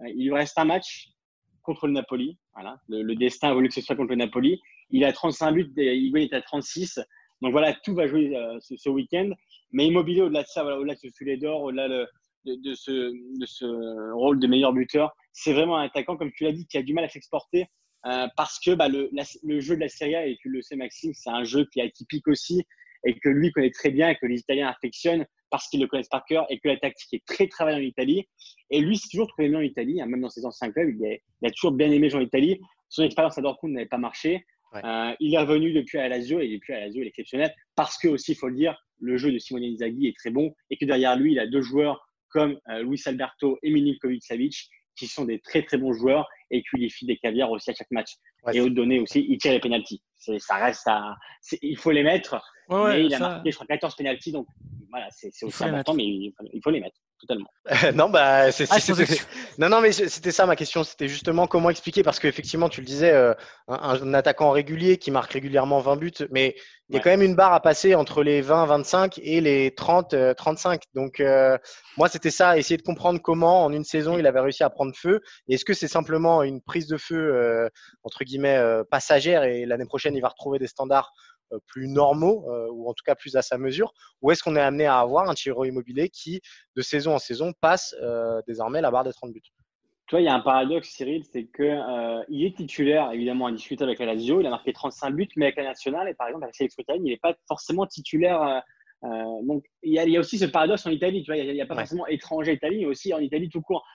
[0.00, 1.08] Euh, il lui reste un match
[1.62, 2.38] contre le Napoli.
[2.52, 2.78] Voilà.
[2.88, 4.60] Le, destin a voulu que ce soit contre le Napoli.
[4.90, 7.00] Il a 35 buts, Higuain est à 36.
[7.40, 9.30] Donc voilà, tout va jouer euh, ce, week-end.
[9.72, 14.12] Mais Immobilier, au-delà de ça, au-delà de ce filet d'or, au-delà de, ce, de, ce,
[14.12, 16.92] rôle de meilleur buteur, c'est vraiment un attaquant, comme tu l'as dit, qui a du
[16.92, 17.68] mal à s'exporter
[18.06, 19.10] euh, parce que bah, le,
[19.42, 21.80] le, jeu de la Serie A, et tu le sais Maxime, c'est un jeu qui
[21.80, 22.64] est atypique aussi
[23.04, 26.08] et que lui connaît très bien et que les Italiens affectionnent parce qu'ils le connaissent
[26.08, 28.28] par cœur et que la tactique est très travaillée en Italie.
[28.70, 31.46] Et lui, c'est toujours trouvé bien en Italie, hein, même dans ses anciens clubs, il,
[31.46, 32.60] a toujours bien aimé jouer en Italie.
[32.88, 34.44] Son expérience à Dortmund n'avait pas marché.
[34.74, 37.96] Euh, il est revenu depuis à Lazio et depuis à Lazio, il est exceptionnel parce
[37.96, 40.76] que aussi, il faut le dire, le jeu de Simone Inzaghi est très bon et
[40.76, 45.06] que derrière lui, il a deux joueurs comme euh, Luis Alberto et Milinkovic Savic qui
[45.06, 47.90] sont des très très bons joueurs et qui lui filent des caviars aussi à chaque
[47.90, 48.16] match.
[48.52, 50.02] et au donné aussi, il tire les pénalties.
[50.18, 51.16] Ça reste à,
[51.62, 52.40] il faut les mettre.
[52.70, 54.46] mais il a marqué, je crois, 14 pénalties, donc
[54.90, 57.50] voilà, c'est aussi important, mais il faut les mettre totalement.
[57.94, 58.78] non, bah, c'est, ah,
[59.58, 60.84] non, non, mais c'était ça ma question.
[60.84, 63.34] C'était justement comment expliquer parce qu'effectivement, tu le disais, euh,
[63.68, 66.54] un, attaquant régulier qui marque régulièrement 20 buts, mais
[66.88, 69.74] il y a quand même une barre à passer entre les 20, 25 et les
[69.74, 70.80] 30, 35.
[70.80, 71.58] Euh, Donc, euh,
[71.98, 74.94] moi, c'était ça, essayer de comprendre comment en une saison il avait réussi à prendre
[74.96, 75.20] feu.
[75.48, 77.68] Est-ce que c'est simplement une prise de feu
[78.04, 78.58] entre guillemets
[78.90, 81.12] passagère et l'année prochaine il va retrouver des standards
[81.52, 84.54] euh, plus normaux euh, ou en tout cas plus à sa mesure Ou est-ce qu'on
[84.56, 86.42] est amené à avoir un Chiro Immobilier qui,
[86.76, 89.40] de saison en saison, passe euh, désormais la barre des 30 buts?
[90.06, 93.90] Tu vois, il y a un paradoxe, Cyril, c'est qu'il il est titulaire, évidemment, indiscutable
[93.90, 94.40] avec la Lazio.
[94.40, 97.06] Il a marqué 35 buts, mais avec la nationale, et par exemple, avec sélection italienne,
[97.06, 98.62] il n'est pas forcément titulaire
[99.02, 101.22] donc, il y, a, aussi ce paradoxe en Italie.
[101.22, 103.86] Tu vois, il n'y a, pas forcément étranger Italie, mais aussi en Italie tout court.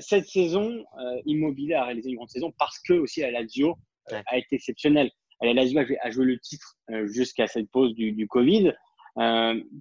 [0.00, 0.84] cette saison,
[1.24, 3.76] Immobilier a réalisé une grande saison parce que aussi la Lazio
[4.10, 5.10] a été exceptionnelle.
[5.42, 8.72] La Lazio a joué le titre jusqu'à cette pause du, Covid.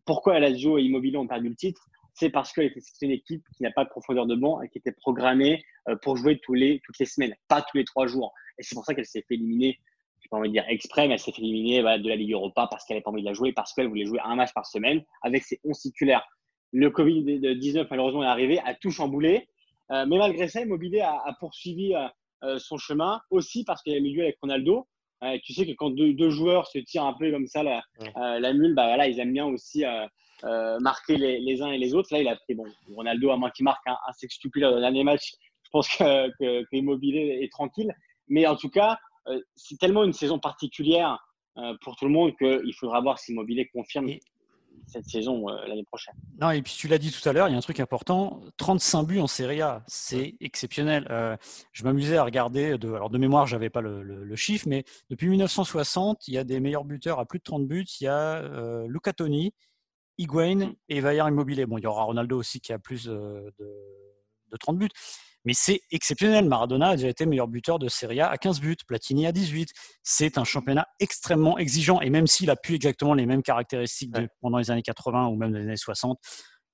[0.06, 1.88] pourquoi la Lazio et Immobilier ont perdu le titre?
[2.14, 4.78] C'est parce que c'est une équipe qui n'a pas de profondeur de banc et qui
[4.78, 8.34] était programmée euh, pour jouer toutes les semaines, pas tous les trois jours.
[8.60, 9.80] Et c'est pour ça qu'elle s'est fait éliminer,
[10.22, 12.68] je pas envie de dire exprès, mais elle s'est fait éliminer de la Ligue Europa
[12.70, 14.66] parce qu'elle n'avait pas envie de la jouer, parce qu'elle voulait jouer un match par
[14.66, 16.26] semaine avec ses 11 titulaires.
[16.72, 19.48] Le Covid-19, malheureusement, est arrivé, a tout chamboulé.
[19.92, 21.94] Euh, mais malgré ça, Immobilier a, poursuivi
[22.44, 24.88] euh, son chemin aussi parce qu'il a mis avec Ronaldo.
[25.44, 27.84] Tu sais que quand deux, joueurs se tirent un peu comme ça la,
[28.40, 29.86] la mule, bah, voilà, ils aiment bien aussi
[30.46, 32.10] euh, marquer les, les, uns et les autres.
[32.12, 34.82] Là, il a pris, bon, Ronaldo, à moins qu'il marque un, un sextuple dans le
[34.82, 37.94] dernier match, je pense que, que, Immobilier est tranquille.
[38.28, 41.18] Mais en tout cas, euh, c'est tellement une saison particulière
[41.58, 44.10] euh, pour tout le monde qu'il faudra voir si Immobilier confirme
[44.88, 46.14] cette saison l'année prochaine.
[46.40, 48.42] Non, et puis tu l'as dit tout à l'heure, il y a un truc important
[48.58, 51.08] 35 buts en Serie A, c'est exceptionnel.
[51.72, 54.84] je m'amusais à regarder, de, alors de mémoire, je n'avais pas le, le, chiffre, mais
[55.10, 57.86] depuis 1960, il y a des meilleurs buteurs à plus de 30 buts.
[58.02, 58.42] Il y a
[58.88, 59.54] Luca Toni,
[60.18, 61.66] Higuain et Vaillard Immobilier.
[61.66, 63.54] Bon, il y aura Ronaldo aussi qui a plus de,
[64.60, 64.90] 30 buts.
[65.46, 66.48] Mais c'est exceptionnel.
[66.48, 69.70] Maradona a déjà été meilleur buteur de Serie A à 15 buts, Platini à 18.
[70.02, 72.00] C'est un championnat extrêmement exigeant.
[72.02, 75.54] Et même s'il a plus exactement les mêmes caractéristiques pendant les années 80 ou même
[75.54, 76.20] les années 60,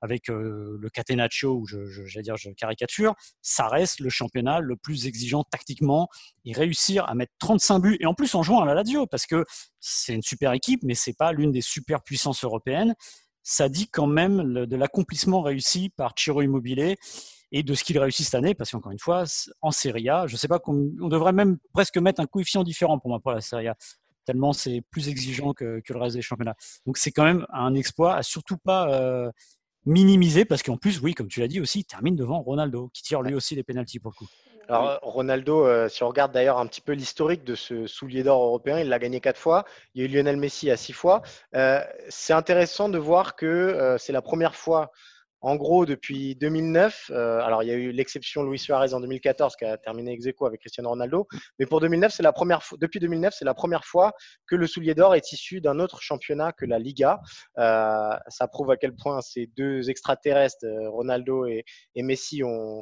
[0.02, 4.76] avec euh, le Catenaccio, où je, je, dire, je caricature, ça reste le championnat le
[4.78, 6.08] plus exigeant tactiquement
[6.46, 9.26] et réussir à mettre 35 buts et en plus en jouant à la Lazio parce
[9.26, 9.46] que
[9.80, 12.96] c'est une super équipe, mais c'est pas l'une des super puissances européennes
[13.42, 16.98] ça dit quand même de l'accomplissement réussi par Chiro Immobilier
[17.52, 19.24] et de ce qu'il réussit cette année, parce qu'encore une fois,
[19.62, 23.00] en Serie A, je ne sais pas, on devrait même presque mettre un coefficient différent
[23.00, 23.76] pour moi pour la Serie A,
[24.26, 26.56] tellement c'est plus exigeant que, le reste des championnats.
[26.86, 29.32] Donc c'est quand même un exploit à surtout pas euh,
[29.86, 33.04] minimiser, parce qu'en plus, oui, comme tu l'as dit aussi, il termine devant Ronaldo, qui
[33.04, 34.32] tire lui aussi les pénalties pour le coup.
[34.70, 38.44] Alors, Ronaldo, euh, si on regarde d'ailleurs un petit peu l'historique de ce soulier d'or
[38.44, 39.66] européen, il l'a gagné quatre fois.
[39.96, 41.24] Il y a eu Lionel Messi à six fois.
[41.56, 44.92] Euh, c'est intéressant de voir que euh, c'est la première fois,
[45.42, 47.12] en gros, depuis 2009.
[47.12, 50.46] alors, il y a eu l'exception Luis Suarez en 2014 qui a terminé ex aequo
[50.46, 51.28] avec Cristiano Ronaldo.
[51.60, 54.14] Mais pour 2009, c'est la première fois, depuis 2009, c'est la première fois
[54.48, 57.20] que le soulier d'or est issu d'un autre championnat que la Liga.
[57.56, 61.64] ça prouve à quel point ces deux extraterrestres, Ronaldo et
[61.96, 62.82] Messi, ont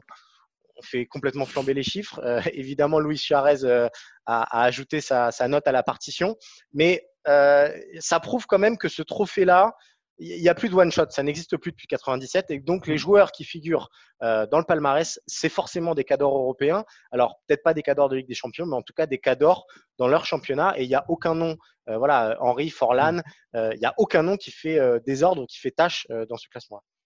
[0.77, 2.19] on fait complètement flamber les chiffres.
[2.23, 3.89] Euh, évidemment, Luis Suarez euh,
[4.25, 6.35] a, ajouté sa, note à la partition,
[6.73, 9.73] mais euh, ça prouve quand même que ce trophée-là,
[10.19, 12.95] il n'y a plus de one shot, ça n'existe plus depuis 97, et donc les
[12.95, 12.97] mm.
[12.97, 13.89] joueurs qui figurent
[14.21, 16.83] dans le palmarès, c'est forcément des cadors européens.
[17.11, 19.67] Alors peut-être pas des cadors de Ligue des Champions, mais en tout cas des cadors
[19.97, 21.55] dans leur championnat, et il n'y a aucun nom.
[21.87, 23.21] voilà, Henri Forlan,
[23.53, 23.71] mm.
[23.73, 26.77] il n'y a aucun nom qui fait désordre, qui fait tâche dans ce classement.
[26.77, 26.96] -là.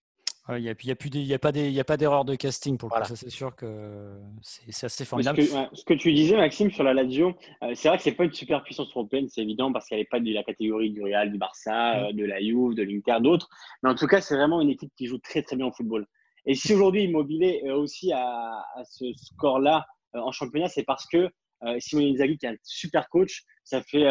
[0.58, 1.36] Il n'y a, y a,
[1.82, 5.42] a, pas d'erreur de casting pour le ça c'est sûr que c'est assez formidable.
[5.42, 7.34] Ce que, tu disais, Maxime, sur la Lazio,
[7.64, 10.06] euh, c'est vrai que c'est pas une super puissance européenne, c'est évident, parce qu'elle n'est
[10.06, 12.04] pas de la catégorie du Real, du Barça, mm.
[12.04, 13.50] euh, de la Juve, de l'Inter, d'autres.
[13.84, 16.06] Mais en tout cas, c'est vraiment une équipe qui joue très très bien au football.
[16.46, 19.86] Et si aujourd'hui Immobilier est aussi à, à ce score-là
[20.16, 21.30] euh, en championnat, c'est parce que
[21.78, 24.08] Simone Inzaghi, qui est un super coach, ça fait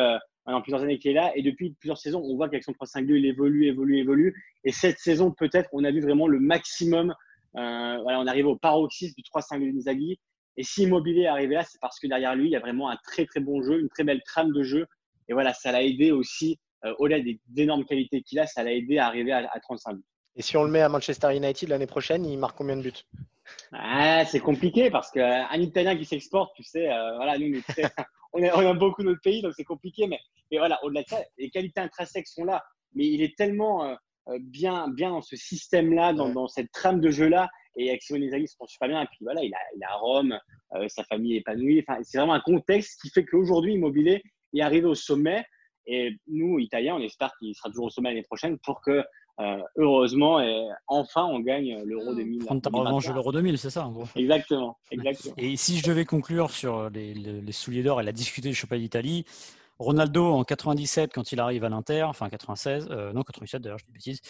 [0.50, 1.32] pendant plusieurs années qu'il est là.
[1.36, 4.44] Et depuis plusieurs saisons, on voit qu'avec son 3-5-2, il évolue, évolue, évolue.
[4.64, 7.14] Et cette saison, peut-être, on a vu vraiment le maximum.
[7.56, 10.18] Euh, voilà, on arrive au paroxysme du 3-5-2 Inzaghi.
[10.56, 12.90] Et si Immobilier est arrivé là, c'est parce que derrière lui, il y a vraiment
[12.90, 14.86] un très, très bon jeu, une très belle trame de jeu.
[15.28, 18.72] Et voilà, ça l'a aidé aussi, euh, au-delà des énormes qualités qu'il a, ça l'a
[18.72, 20.04] aidé à arriver à, 35 buts.
[20.34, 23.04] Et si on le met à Manchester United l'année prochaine, il marque combien de buts?
[23.72, 27.66] Ah, C'est compliqué parce qu'un Italien qui s'exporte, tu sais, euh, voilà, nous, on est
[27.66, 27.82] très,
[28.32, 30.06] on, aime beaucoup notre pays, donc c'est compliqué.
[30.06, 30.18] Mais
[30.52, 32.62] voilà, au-delà de ça, les qualités intrinsèques sont là.
[32.94, 33.94] Mais il est tellement euh,
[34.28, 37.48] euh, bien, bien dans ce système-là, dans, cette trame de jeu-là.
[37.76, 39.02] Et avec Simone Inzaghi, se super bien.
[39.02, 40.38] Et puis voilà, il a, il a Rome,
[40.74, 41.84] euh, sa famille est épanouie.
[41.86, 44.22] Enfin, c'est vraiment un contexte qui fait qu'aujourd'hui, Immobilier
[44.54, 45.44] est arrivé au sommet.
[45.86, 49.02] Et nous, Italiens, on espère qu'il sera toujours au sommet l'année prochaine pour que
[49.76, 52.44] heureusement, et enfin, on gagne l'Euro 2000.
[52.44, 54.04] Prendre ta revanche de l'Euro 2000, c'est ça, en gros.
[54.16, 55.34] Exactement, exactement.
[55.38, 58.82] Et si je devais conclure sur les, les souliers d'or et la discuter du championnat
[58.82, 59.24] d'Italie,
[59.80, 63.86] Ronaldo en 97, quand il arrive à l'Inter, enfin 96, euh, non 97 d'ailleurs, je
[63.86, 64.20] dis bêtise,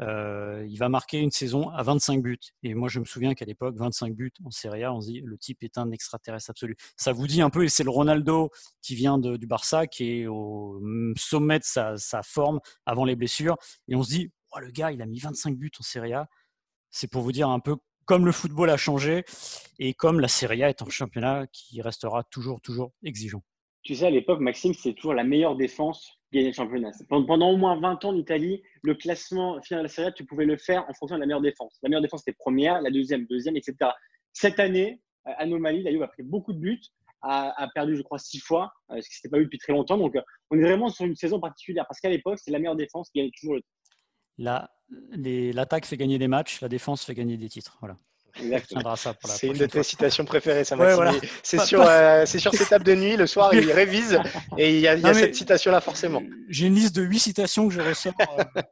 [0.00, 2.40] euh, il va marquer une saison à 25 buts.
[2.64, 5.20] Et moi, je me souviens qu'à l'époque, 25 buts en Serie A, on se dit
[5.20, 6.76] le type est un extraterrestre absolu.
[6.96, 8.50] Ça vous dit un peu, et c'est le Ronaldo
[8.82, 10.82] qui vient du Barça, qui est au
[11.16, 13.56] sommet de sa, forme avant les blessures.
[13.86, 16.28] Et on se dit, oh, le gars, il a mis 25 buts en Serie A.
[16.90, 19.24] C'est pour vous dire un peu comme le football a changé
[19.78, 23.42] et comme la Serie A est un championnat qui restera toujours, toujours exigeant
[23.86, 26.90] tu sais, à l'époque, Maxime, c'est toujours la meilleure défense gagner le championnat.
[27.08, 30.24] Pendant au moins 20 ans en Italie, le classement final de la Serie A, tu
[30.26, 31.78] pouvais le faire en fonction de la meilleure défense.
[31.84, 33.76] La meilleure défense était première, la deuxième, deuxième, etc.
[34.32, 36.82] Cette année, euh, anomalie, la Juve a pris beaucoup de buts,
[37.22, 39.98] a, perdu, je crois, six fois, euh, ce qui s'était pas eu depuis très longtemps.
[39.98, 40.16] Donc,
[40.50, 43.20] on est vraiment sur une saison particulière parce qu'à l'époque, c'est la meilleure défense qui
[43.20, 43.62] gagnait toujours le
[44.38, 47.76] L'attaque fait gagner des matchs, la défense fait gagner des titres.
[47.80, 47.96] Voilà.
[49.24, 50.76] C'est une de tes citations préférées, ça,
[51.42, 54.20] C'est sur, euh, sur ses tables de nuit, le soir, il révise
[54.58, 56.22] et il y a, cette citation-là forcément.
[56.48, 58.62] J'ai une liste de huit citations que je ressors euh,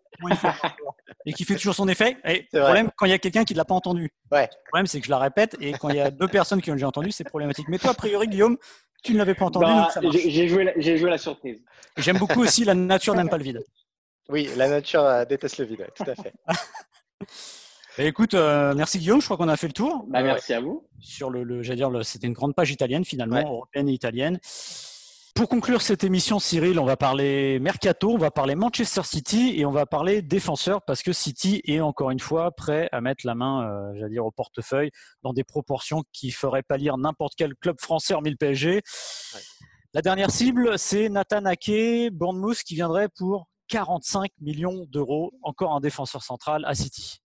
[1.26, 2.16] et qui fait toujours son effet.
[2.24, 4.10] Et le problème, quand il y a quelqu'un qui ne l'a pas entendu.
[4.30, 4.42] Ouais.
[4.42, 6.70] Le problème, c'est que je la répète et quand il y a deux personnes qui
[6.70, 7.68] ont déjà entendu, c'est problématique.
[7.68, 8.58] Mais toi, a priori, Guillaume,
[9.02, 9.66] tu ne l'avais pas entendu.
[9.66, 11.58] Bah, j'ai joué, la, joué la surprise.
[11.96, 13.64] J'aime beaucoup aussi la nature n'aime pas le vide.
[14.28, 16.32] Oui, la nature euh, déteste le vide, tout à fait.
[17.96, 20.04] Bah, écoute, euh, merci Guillaume, je crois qu'on a fait le tour.
[20.08, 20.84] Bah, merci à vous.
[20.98, 24.40] Sur le, le j'allais dire, c'était une grande page italienne finalement, européenne et italienne.
[25.34, 29.66] Pour conclure cette émission, Cyril, on va parler mercato, on va parler Manchester City et
[29.66, 33.34] on va parler défenseur parce que City est encore une fois prêt à mettre la
[33.34, 34.92] main, euh, j'allais dire, au portefeuille
[35.24, 38.82] dans des proportions qui feraient pâlir n'importe quel club français hormis le PSG.
[39.92, 45.80] La dernière cible, c'est Nathan Ake, Bournemouth, qui viendrait pour 45 millions d'euros, encore un
[45.80, 47.20] défenseur central à City.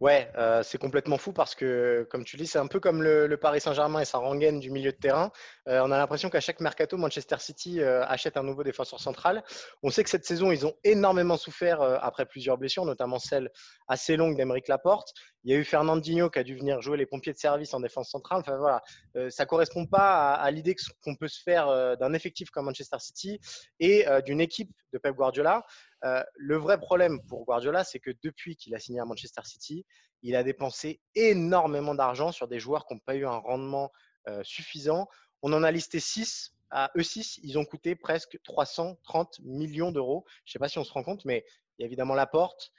[0.00, 3.36] Ouais, euh, c'est complètement fou parce que, comme tu dis, c'est un peu comme le,
[3.36, 5.32] Paris Saint-Germain et sa rengaine du milieu de terrain.
[5.68, 9.42] Euh, on a l'impression qu'à chaque mercato, Manchester City euh, achète un nouveau défenseur central.
[9.82, 13.50] On sait que cette saison, ils ont énormément souffert après plusieurs blessures, notamment celle
[13.88, 15.12] assez longue d'Emeric Laporte.
[15.48, 17.80] Il y a eu Fernandinho qui a dû venir jouer les pompiers de service en
[17.80, 18.40] défense centrale.
[18.40, 18.82] Enfin voilà,
[19.30, 23.40] ça correspond pas à, l'idée qu'on peut se faire d'un effectif comme Manchester City
[23.80, 25.64] et d'une équipe de Pep Guardiola.
[26.04, 29.86] Euh, le vrai problème pour Guardiola, c'est que depuis qu'il a signé à Manchester City,
[30.22, 33.90] il a dépensé énormément d'argent sur des joueurs qui n'ont pas eu un rendement
[34.28, 35.08] euh, suffisant.
[35.42, 36.52] On en a listé 6.
[36.70, 40.24] À eux 6, ils ont coûté presque 330 millions d'euros.
[40.44, 41.46] Je ne sais pas si on se rend compte, mais
[41.78, 42.72] il y a évidemment Laporte.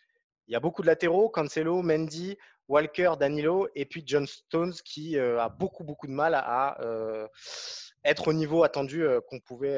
[0.47, 2.37] Il y a beaucoup de latéraux, Cancelo, Mendy,
[2.69, 6.77] Walker, Danilo, et puis John Stones qui euh, a beaucoup, beaucoup de mal à,
[8.05, 9.77] être au niveau attendu qu'on pouvait,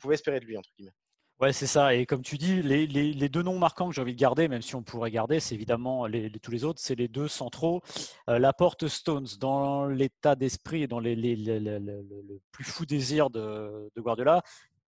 [0.00, 0.92] pouvait espérer de lui, entre guillemets.
[1.38, 1.94] Ouais, c'est ça.
[1.94, 4.74] Et comme tu dis, les, deux noms marquants que j'ai envie de garder, même si
[4.74, 7.82] on pourrait garder, c'est évidemment les, tous les autres, c'est les deux centraux.
[8.30, 13.90] Euh, la porte Stones, dans l'état d'esprit et dans les, le plus fou désir de,
[13.94, 14.40] de, Guardiola,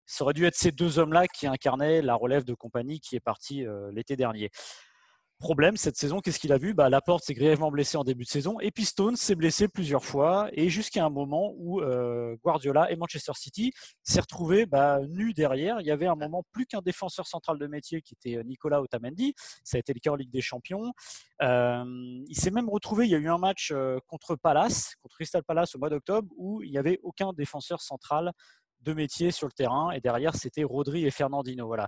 [0.06, 3.20] ça aurait dû être ces deux hommes-là qui incarnaient la relève de compagnie qui est
[3.20, 4.48] partie euh, l'été dernier.
[5.38, 6.74] Problème, cette saison, qu'est-ce qu'il a vu?
[6.74, 10.48] Bah, Laporte s'est grièvement blessé en début de saison et puis s'est blessé plusieurs fois
[10.52, 13.72] et jusqu'à un moment où euh, Guardiola et Manchester City
[14.02, 15.80] s'est retrouvé bah, nus derrière.
[15.80, 18.82] Il y avait un moment plus qu'un défenseur central de métier qui était euh, Nicolas
[18.82, 19.34] Otamendi.
[19.62, 20.92] Ça a été le cas en Ligue des Champions.
[21.40, 21.84] Euh,
[22.26, 23.72] il s'est même retrouvé, il y a eu un match
[24.08, 28.32] contre Palace, contre Crystal Palace au mois d'octobre où il n'y avait aucun défenseur central
[28.80, 31.68] de métier sur le terrain et derrière c'était Rodri et Fernandino.
[31.68, 31.86] Voilà.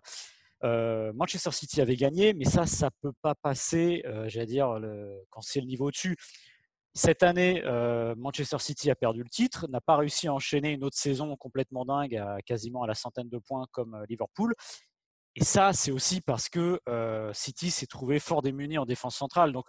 [0.65, 4.79] Euh, Manchester City avait gagné, mais ça, ça peut pas passer, euh, j'allais dire,
[5.31, 6.17] quand c'est le niveau au-dessus.
[6.93, 10.85] Cette année, euh, Manchester City a perdu le titre, n'a pas réussi à enchaîner une
[10.85, 14.55] autre saison complètement dingue, à quasiment à la centaine de points comme Liverpool.
[15.37, 16.81] Et ça, c'est aussi parce que
[17.33, 19.53] City s'est trouvé fort démuni en défense centrale.
[19.53, 19.67] Donc,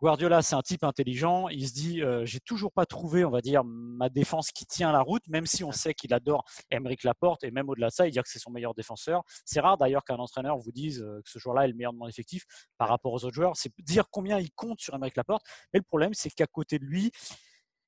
[0.00, 1.48] Guardiola, c'est un type intelligent.
[1.48, 4.92] Il se dit, euh, j'ai toujours pas trouvé, on va dire, ma défense qui tient
[4.92, 8.06] la route, même si on sait qu'il adore Emeric Laporte et même au-delà de ça,
[8.06, 9.22] il dit que c'est son meilleur défenseur.
[9.44, 11.98] C'est rare d'ailleurs qu'un entraîneur vous dise euh, que ce joueur-là est le meilleur de
[11.98, 12.44] mon effectif
[12.76, 13.56] par rapport aux autres joueurs.
[13.56, 15.42] C'est dire combien il compte sur Emeric Laporte.
[15.72, 17.12] Mais le problème, c'est qu'à côté de lui,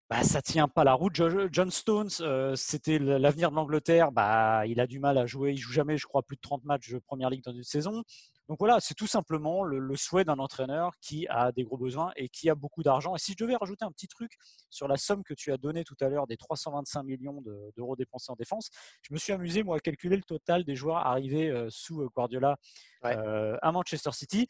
[0.09, 1.21] bah, ça tient pas la route.
[1.51, 4.12] John Stones, euh, c'était l'avenir de l'Angleterre.
[4.12, 5.53] Bah, il a du mal à jouer.
[5.53, 8.05] Il joue jamais, je crois, plus de 30 matchs de première ligue dans une saison.
[8.49, 12.29] Donc voilà, c'est tout simplement le, souhait d'un entraîneur qui a des gros besoins et
[12.29, 13.17] qui a beaucoup d'argent.
[13.17, 14.33] Et si je devais rajouter un petit truc
[14.71, 17.43] sur la somme que tu as donnée tout à l'heure des 325 millions
[17.77, 18.71] d'euros dépensés en défense,
[19.03, 22.09] je me suis amusé moi à calculer le total des joueurs arrivés euh, sous euh,
[22.15, 22.57] Guardiola
[23.05, 24.47] euh, à Manchester City.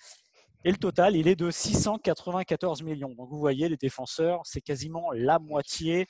[0.64, 3.14] Et le total, il est de 694 millions.
[3.14, 6.06] Donc vous voyez, les défenseurs, c'est quasiment la moitié,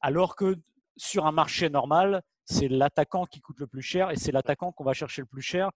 [0.00, 0.56] alors que
[0.96, 4.84] sur un marché normal, c'est l'attaquant qui coûte le plus cher et c'est l'attaquant qu'on
[4.84, 5.70] va chercher le plus cher.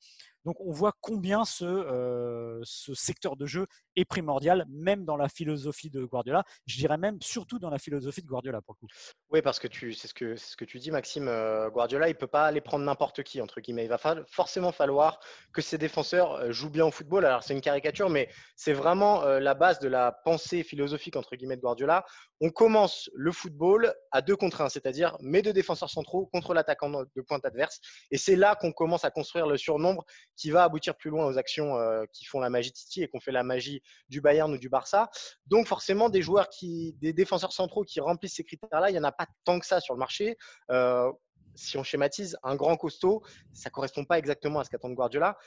[0.47, 5.29] Donc on voit combien ce, euh, ce, secteur de jeu est primordial, même dans la
[5.29, 6.45] philosophie de Guardiola.
[6.67, 8.93] Je dirais même surtout dans la philosophie de Guardiola pour le coup.
[9.31, 11.27] Oui, parce que c'est ce que ce que tu dis, Maxime.
[11.27, 13.87] Euh, Guardiola, il peut pas aller prendre n'importe qui entre guillemets.
[13.87, 15.19] Il va forcément falloir
[15.53, 17.25] que ses défenseurs euh, jouent bien au football.
[17.25, 21.57] Alors c'est une caricature, mais c'est vraiment la base de la pensée philosophique entre guillemets
[21.57, 22.05] de Guardiola.
[22.41, 26.91] On commence le football à deux contre un, c'est-à-dire mes deux défenseurs centraux contre l'attaquant
[26.91, 27.81] de pointe adverse,
[28.11, 30.05] et c'est là qu'on commence à construire le surnombre
[30.37, 33.09] qui va aboutir plus loin aux actions euh, qui font la magie de City et
[33.09, 35.11] qu'on fait la magie du Bayern ou du Barça.
[35.47, 39.05] Donc forcément, des joueurs qui, des défenseurs centraux qui remplissent ces critères-là, il n'y en
[39.05, 40.37] a pas tant que ça sur le marché.
[40.71, 41.11] Euh,
[41.55, 43.23] si on schématise, un grand costaud,
[43.53, 45.39] ça correspond pas exactement à ce qu'attend Guardiola.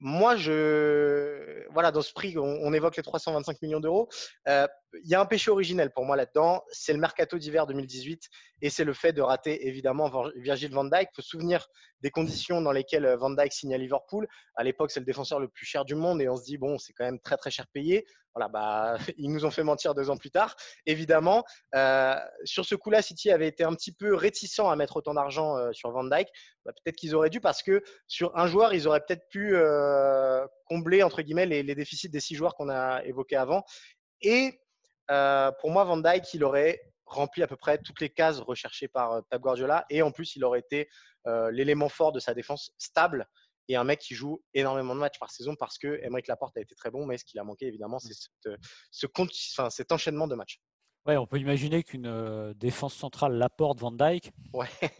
[0.00, 4.08] Moi, je, voilà, dans ce prix, on, évoque les 325 millions d'euros.
[4.46, 6.62] Il y a un péché originel pour moi là-dedans.
[6.70, 8.22] C'est le mercato d'hiver 2018
[8.62, 11.08] et c'est le fait de rater évidemment Virgil van Dijk.
[11.10, 11.66] Il faut se souvenir
[12.00, 14.28] des conditions dans lesquelles Van Dijk signe à Liverpool.
[14.54, 16.78] À l'époque, c'est le défenseur le plus cher du monde et on se dit bon,
[16.78, 18.06] c'est quand même très très cher payé.
[18.34, 20.54] Voilà, bah, ils nous ont fait mentir deux ans plus tard.
[20.86, 21.44] Évidemment,
[22.44, 25.90] sur ce coup-là, City avait été un petit peu réticent à mettre autant d'argent sur
[25.90, 26.28] Van Dijk.
[26.68, 30.46] Bah, peut-être qu'ils auraient dû parce que sur un joueur, ils auraient peut-être pu euh,
[30.66, 33.64] combler entre guillemets les, déficits des six joueurs qu'on a évoqués avant.
[34.20, 34.60] Et
[35.10, 38.86] euh, pour moi, Van Dijk, il aurait rempli à peu près toutes les cases recherchées
[38.86, 39.86] par euh, Pep Guardiola.
[39.88, 40.88] Et en plus, il aurait été
[41.50, 43.26] l'élément fort de sa défense stable
[43.68, 46.60] et un mec qui joue énormément de matchs par saison parce que Emeric Laporte a
[46.62, 48.14] été très bon, mais ce qu'il a manqué évidemment, c'est
[48.90, 49.06] ce,
[49.58, 50.58] enfin, cet enchaînement de matchs.
[51.06, 54.32] Ouais, on peut imaginer qu'une défense centrale Laporte Van Dyke,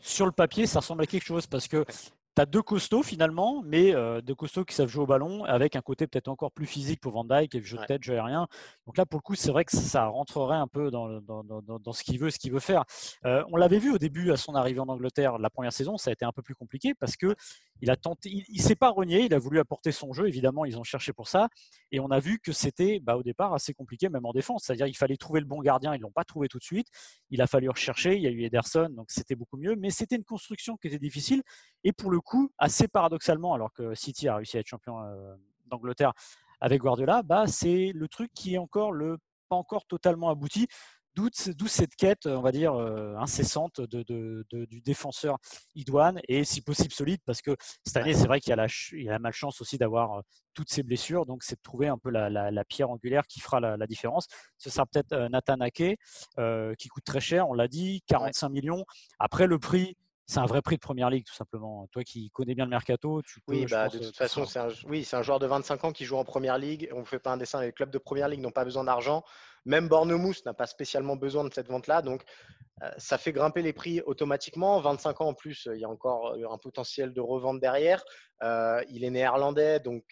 [0.00, 1.84] sur le papier, ça ressemble à quelque chose parce que
[2.38, 5.74] tu as deux costauds finalement, mais euh, deux costauds qui savent jouer au ballon avec
[5.74, 8.46] un côté peut-être encore plus physique pour Van Dyke et jeu de tête, jeu aérien.
[8.86, 11.92] Donc là, pour le coup, c'est vrai que ça rentrerait un peu dans, dans, dans,
[11.92, 12.84] ce qu'il veut, ce qu'il veut faire.
[13.24, 16.10] Euh, on l'avait vu au début à son arrivée en Angleterre, la première saison, ça
[16.10, 17.34] a été un peu plus compliqué parce que
[17.80, 20.26] il a tenté, il, s'est pas renié, il a voulu apporter son jeu.
[20.26, 21.48] Évidemment, ils ont cherché pour ça,
[21.92, 24.64] et on a vu que c'était bah, au départ assez compliqué, même en défense.
[24.64, 26.88] C'est-à-dire, il fallait trouver le bon gardien, ils l'ont pas trouvé tout de suite.
[27.30, 28.16] Il a fallu rechercher.
[28.16, 30.98] Il y a eu Ederson, donc c'était beaucoup mieux, mais c'était une construction qui était
[30.98, 31.42] difficile
[31.88, 35.34] et pour le coup assez paradoxalement, alors que City a réussi à être champion euh,
[35.66, 36.12] d'Angleterre
[36.60, 39.16] avec Guardiola, bah c'est le truc qui est encore le
[39.48, 40.66] pas encore totalement abouti.
[41.14, 41.30] D'où
[41.66, 44.04] cette quête, on va dire, euh, incessante de,
[44.50, 45.38] du défenseur
[45.74, 48.66] idoine et si possible solide, parce que cette année, c'est vrai qu'il y, a
[49.10, 50.22] la, malchance aussi d'avoir euh,
[50.54, 53.86] toutes ces blessures, donc c'est de trouver un peu la, pierre angulaire qui fera la,
[53.88, 54.28] différence.
[54.58, 55.98] Ce sera peut-être Nathan Ake,
[56.78, 58.84] qui coûte très cher, on l'a dit, 45 millions.
[59.18, 59.96] Après, le prix,
[60.28, 61.86] c'est un vrai prix de première ligue, tout simplement.
[61.90, 63.54] Toi qui connais bien le mercato, tu peux.
[63.54, 66.04] Oui, bah, de toute façon, c'est un, oui, c'est un joueur de 25 ans qui
[66.04, 66.90] joue en première ligue.
[66.92, 67.62] On ne fait pas un dessin.
[67.62, 69.24] Les clubs de première ligue n'ont pas besoin d'argent.
[69.64, 72.02] Même Bournemouth n'a pas spécialement besoin de cette vente-là.
[72.02, 72.24] Donc,
[72.82, 74.78] euh, ça fait grimper les prix automatiquement.
[74.80, 78.04] 25 ans en plus, il y a encore un potentiel de revente derrière.
[78.42, 80.04] Euh, il est néerlandais, donc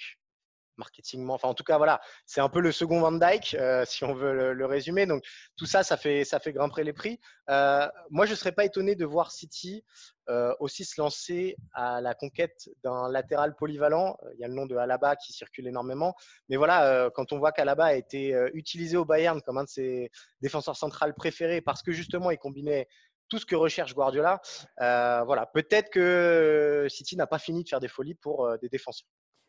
[0.78, 1.34] marketingement.
[1.34, 4.14] Enfin, en tout cas, voilà, c'est un peu le second Van Dyke, euh, si on
[4.14, 5.06] veut le, résumer.
[5.06, 5.24] Donc,
[5.56, 7.20] tout ça, ça fait, ça fait grimper les prix.
[7.50, 9.84] Euh, moi, je ne serais pas étonné de voir City
[10.28, 14.16] euh, aussi se lancer à la conquête d'un latéral polyvalent.
[14.34, 16.14] Il y a le nom de Alaba qui circule énormément.
[16.48, 20.10] Mais voilà, quand on voit qu'Alaba a été utilisé au Bayern comme un de ses
[20.40, 22.88] défenseurs centrales préférés parce que justement, il combinait
[23.28, 24.40] tout ce que recherche Guardiola.
[24.78, 29.06] voilà, peut-être que City n'a pas fini de faire des folies pour des défenseurs.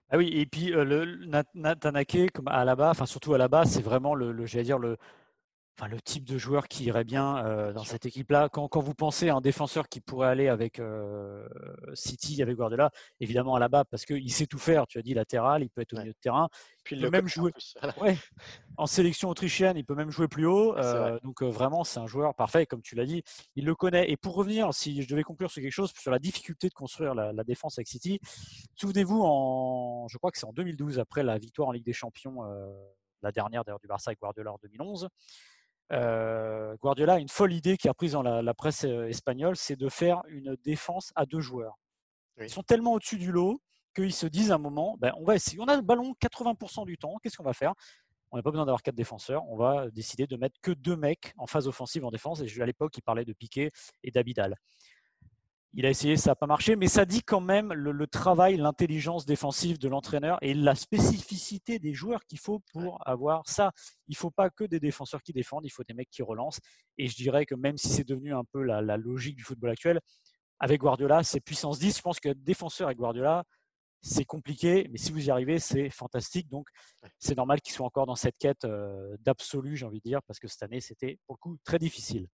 [0.09, 3.47] Ah oui, et puis euh, le Natanake, comme à la bas, enfin surtout à la
[3.49, 4.97] base, c'est vraiment le, le dire le,
[5.77, 8.49] enfin, le type de joueur qui irait bien euh, dans cette équipe-là.
[8.49, 11.47] Quand, quand, vous pensez à un défenseur qui pourrait aller avec euh,
[11.93, 14.87] City, avec Guardiola, évidemment à la bas, parce qu'il sait tout faire.
[14.87, 16.49] Tu as dit latéral, il peut être au milieu de terrain.
[16.83, 17.51] Puis il peut même jouer.
[17.83, 18.17] En, ouais.
[18.77, 20.75] en sélection autrichienne, il peut même jouer plus haut.
[20.77, 23.23] Euh, donc vraiment, c'est un joueur parfait, comme tu l'as dit.
[23.55, 24.09] Il le connaît.
[24.09, 27.13] Et pour revenir, si je devais conclure sur quelque chose, sur la difficulté de construire
[27.13, 28.19] la, la défense avec City,
[28.75, 32.37] souvenez-vous, en, je crois que c'est en 2012, après la victoire en Ligue des Champions,
[33.21, 35.09] la dernière d'ailleurs du Barça avec Guardiola en 2011.
[35.93, 39.75] Euh, Guardiola a une folle idée qui a prise dans la, presse euh, espagnole, c'est
[39.75, 41.77] de faire une défense à deux joueurs.
[42.39, 43.61] Ils sont tellement au-dessus du lot
[43.95, 45.59] qu'ils se disent à un moment, ben, on va essayer.
[45.59, 47.73] On a le ballon 80% du temps, qu'est-ce qu'on va faire?
[48.31, 51.33] On n'a pas besoin d'avoir quatre défenseurs, on va décider de mettre que deux mecs
[51.37, 52.41] en phase offensive en défense.
[52.41, 53.71] Et à l'époque, il parlait de Piqué
[54.03, 54.55] et d'Abidal.
[55.79, 59.27] Il a essayé, ça n'a pas marché, mais ça dit quand même le, travail, l'intelligence
[59.27, 63.71] défensive de l'entraîneur et la spécificité des joueurs qu'il faut pour avoir ça.
[64.07, 66.59] Il ne faut pas que des défenseurs qui défendent, il faut des mecs qui relancent.
[66.97, 69.99] Et je dirais que même si c'est devenu un peu la, logique du football actuel,
[70.59, 71.97] avec Guardiola, c'est puissance 10.
[71.97, 73.43] Je pense que défenseur avec Guardiola,
[74.01, 76.49] c'est compliqué, mais si vous y arrivez, c'est fantastique.
[76.49, 76.69] Donc,
[77.19, 80.39] c'est normal qu'il soit encore dans cette quête euh, d'absolu, j'ai envie de dire, parce
[80.39, 82.27] que cette année, c'était pour le coup très difficile.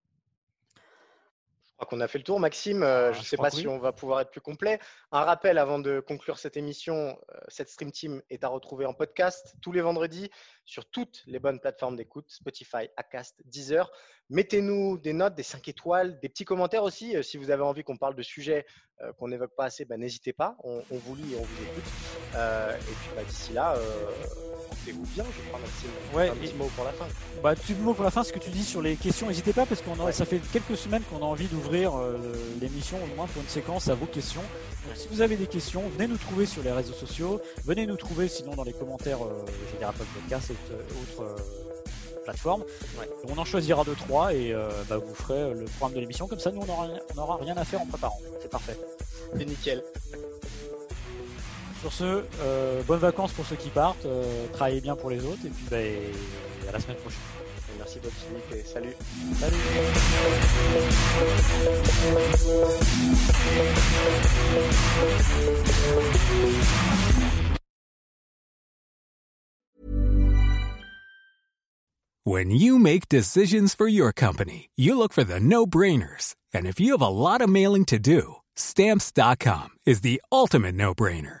[1.74, 2.84] Je crois qu'on a fait le tour, Maxime.
[2.84, 4.78] Euh, ah, je ne sais pas si on va pouvoir être plus complet.
[5.10, 8.94] Un rappel avant de conclure cette émission euh, cette Stream Team est à retrouver en
[8.94, 10.30] podcast tous les vendredis
[10.64, 13.90] sur toutes les bonnes plateformes d'écoute Spotify, Acast, Deezer.
[14.30, 17.16] Mettez-nous des notes, des 5 étoiles, des petits commentaires aussi.
[17.16, 18.64] Euh, si vous avez envie qu'on parle de sujets
[19.18, 20.56] qu'on n'évoque pas assez, bah, n'hésitez pas.
[20.62, 21.84] On, vous lit et on vous écoute.
[22.32, 23.76] et puis bah, d'ici là,
[24.92, 25.90] vous bien, je crois, Maxime.
[26.14, 27.06] Ouais, un petit mot pour la fin.
[27.42, 29.66] Bah, petit mot pour la fin, ce que tu dis sur les questions, n'hésitez pas
[29.66, 32.16] parce qu'on ça fait quelques semaines qu'on a envie d'ouvrir euh,
[32.60, 34.42] l'émission au moins pour une séquence à vos questions.
[34.86, 37.96] Donc, si vous avez des questions, venez nous trouver sur les réseaux sociaux, venez nous
[37.96, 41.22] trouver sinon dans les commentaires, euh, je dirais pas de podcast et autres.
[41.22, 41.36] Euh,
[42.24, 42.64] plateformes.
[43.28, 44.54] On en choisira deux trois et
[44.88, 46.50] bah, vous ferez le programme de l'émission comme ça.
[46.50, 48.18] Nous on n'aura rien à faire en préparant.
[48.40, 48.78] C'est parfait.
[49.36, 49.82] C'est nickel.
[51.84, 54.06] Sur ce, bonnes vacances pour ceux qui partent,
[54.54, 55.76] travaillez bien pour les autres et puis bah,
[56.70, 57.20] à la semaine prochaine.
[57.76, 58.94] Merci de votre et salut.
[59.38, 59.56] Salut.
[72.24, 76.34] When you make decisions for your company, you look for the no-brainers.
[76.54, 81.40] And if you have a lot of mailing to do, stamps.com is the ultimate no-brainer.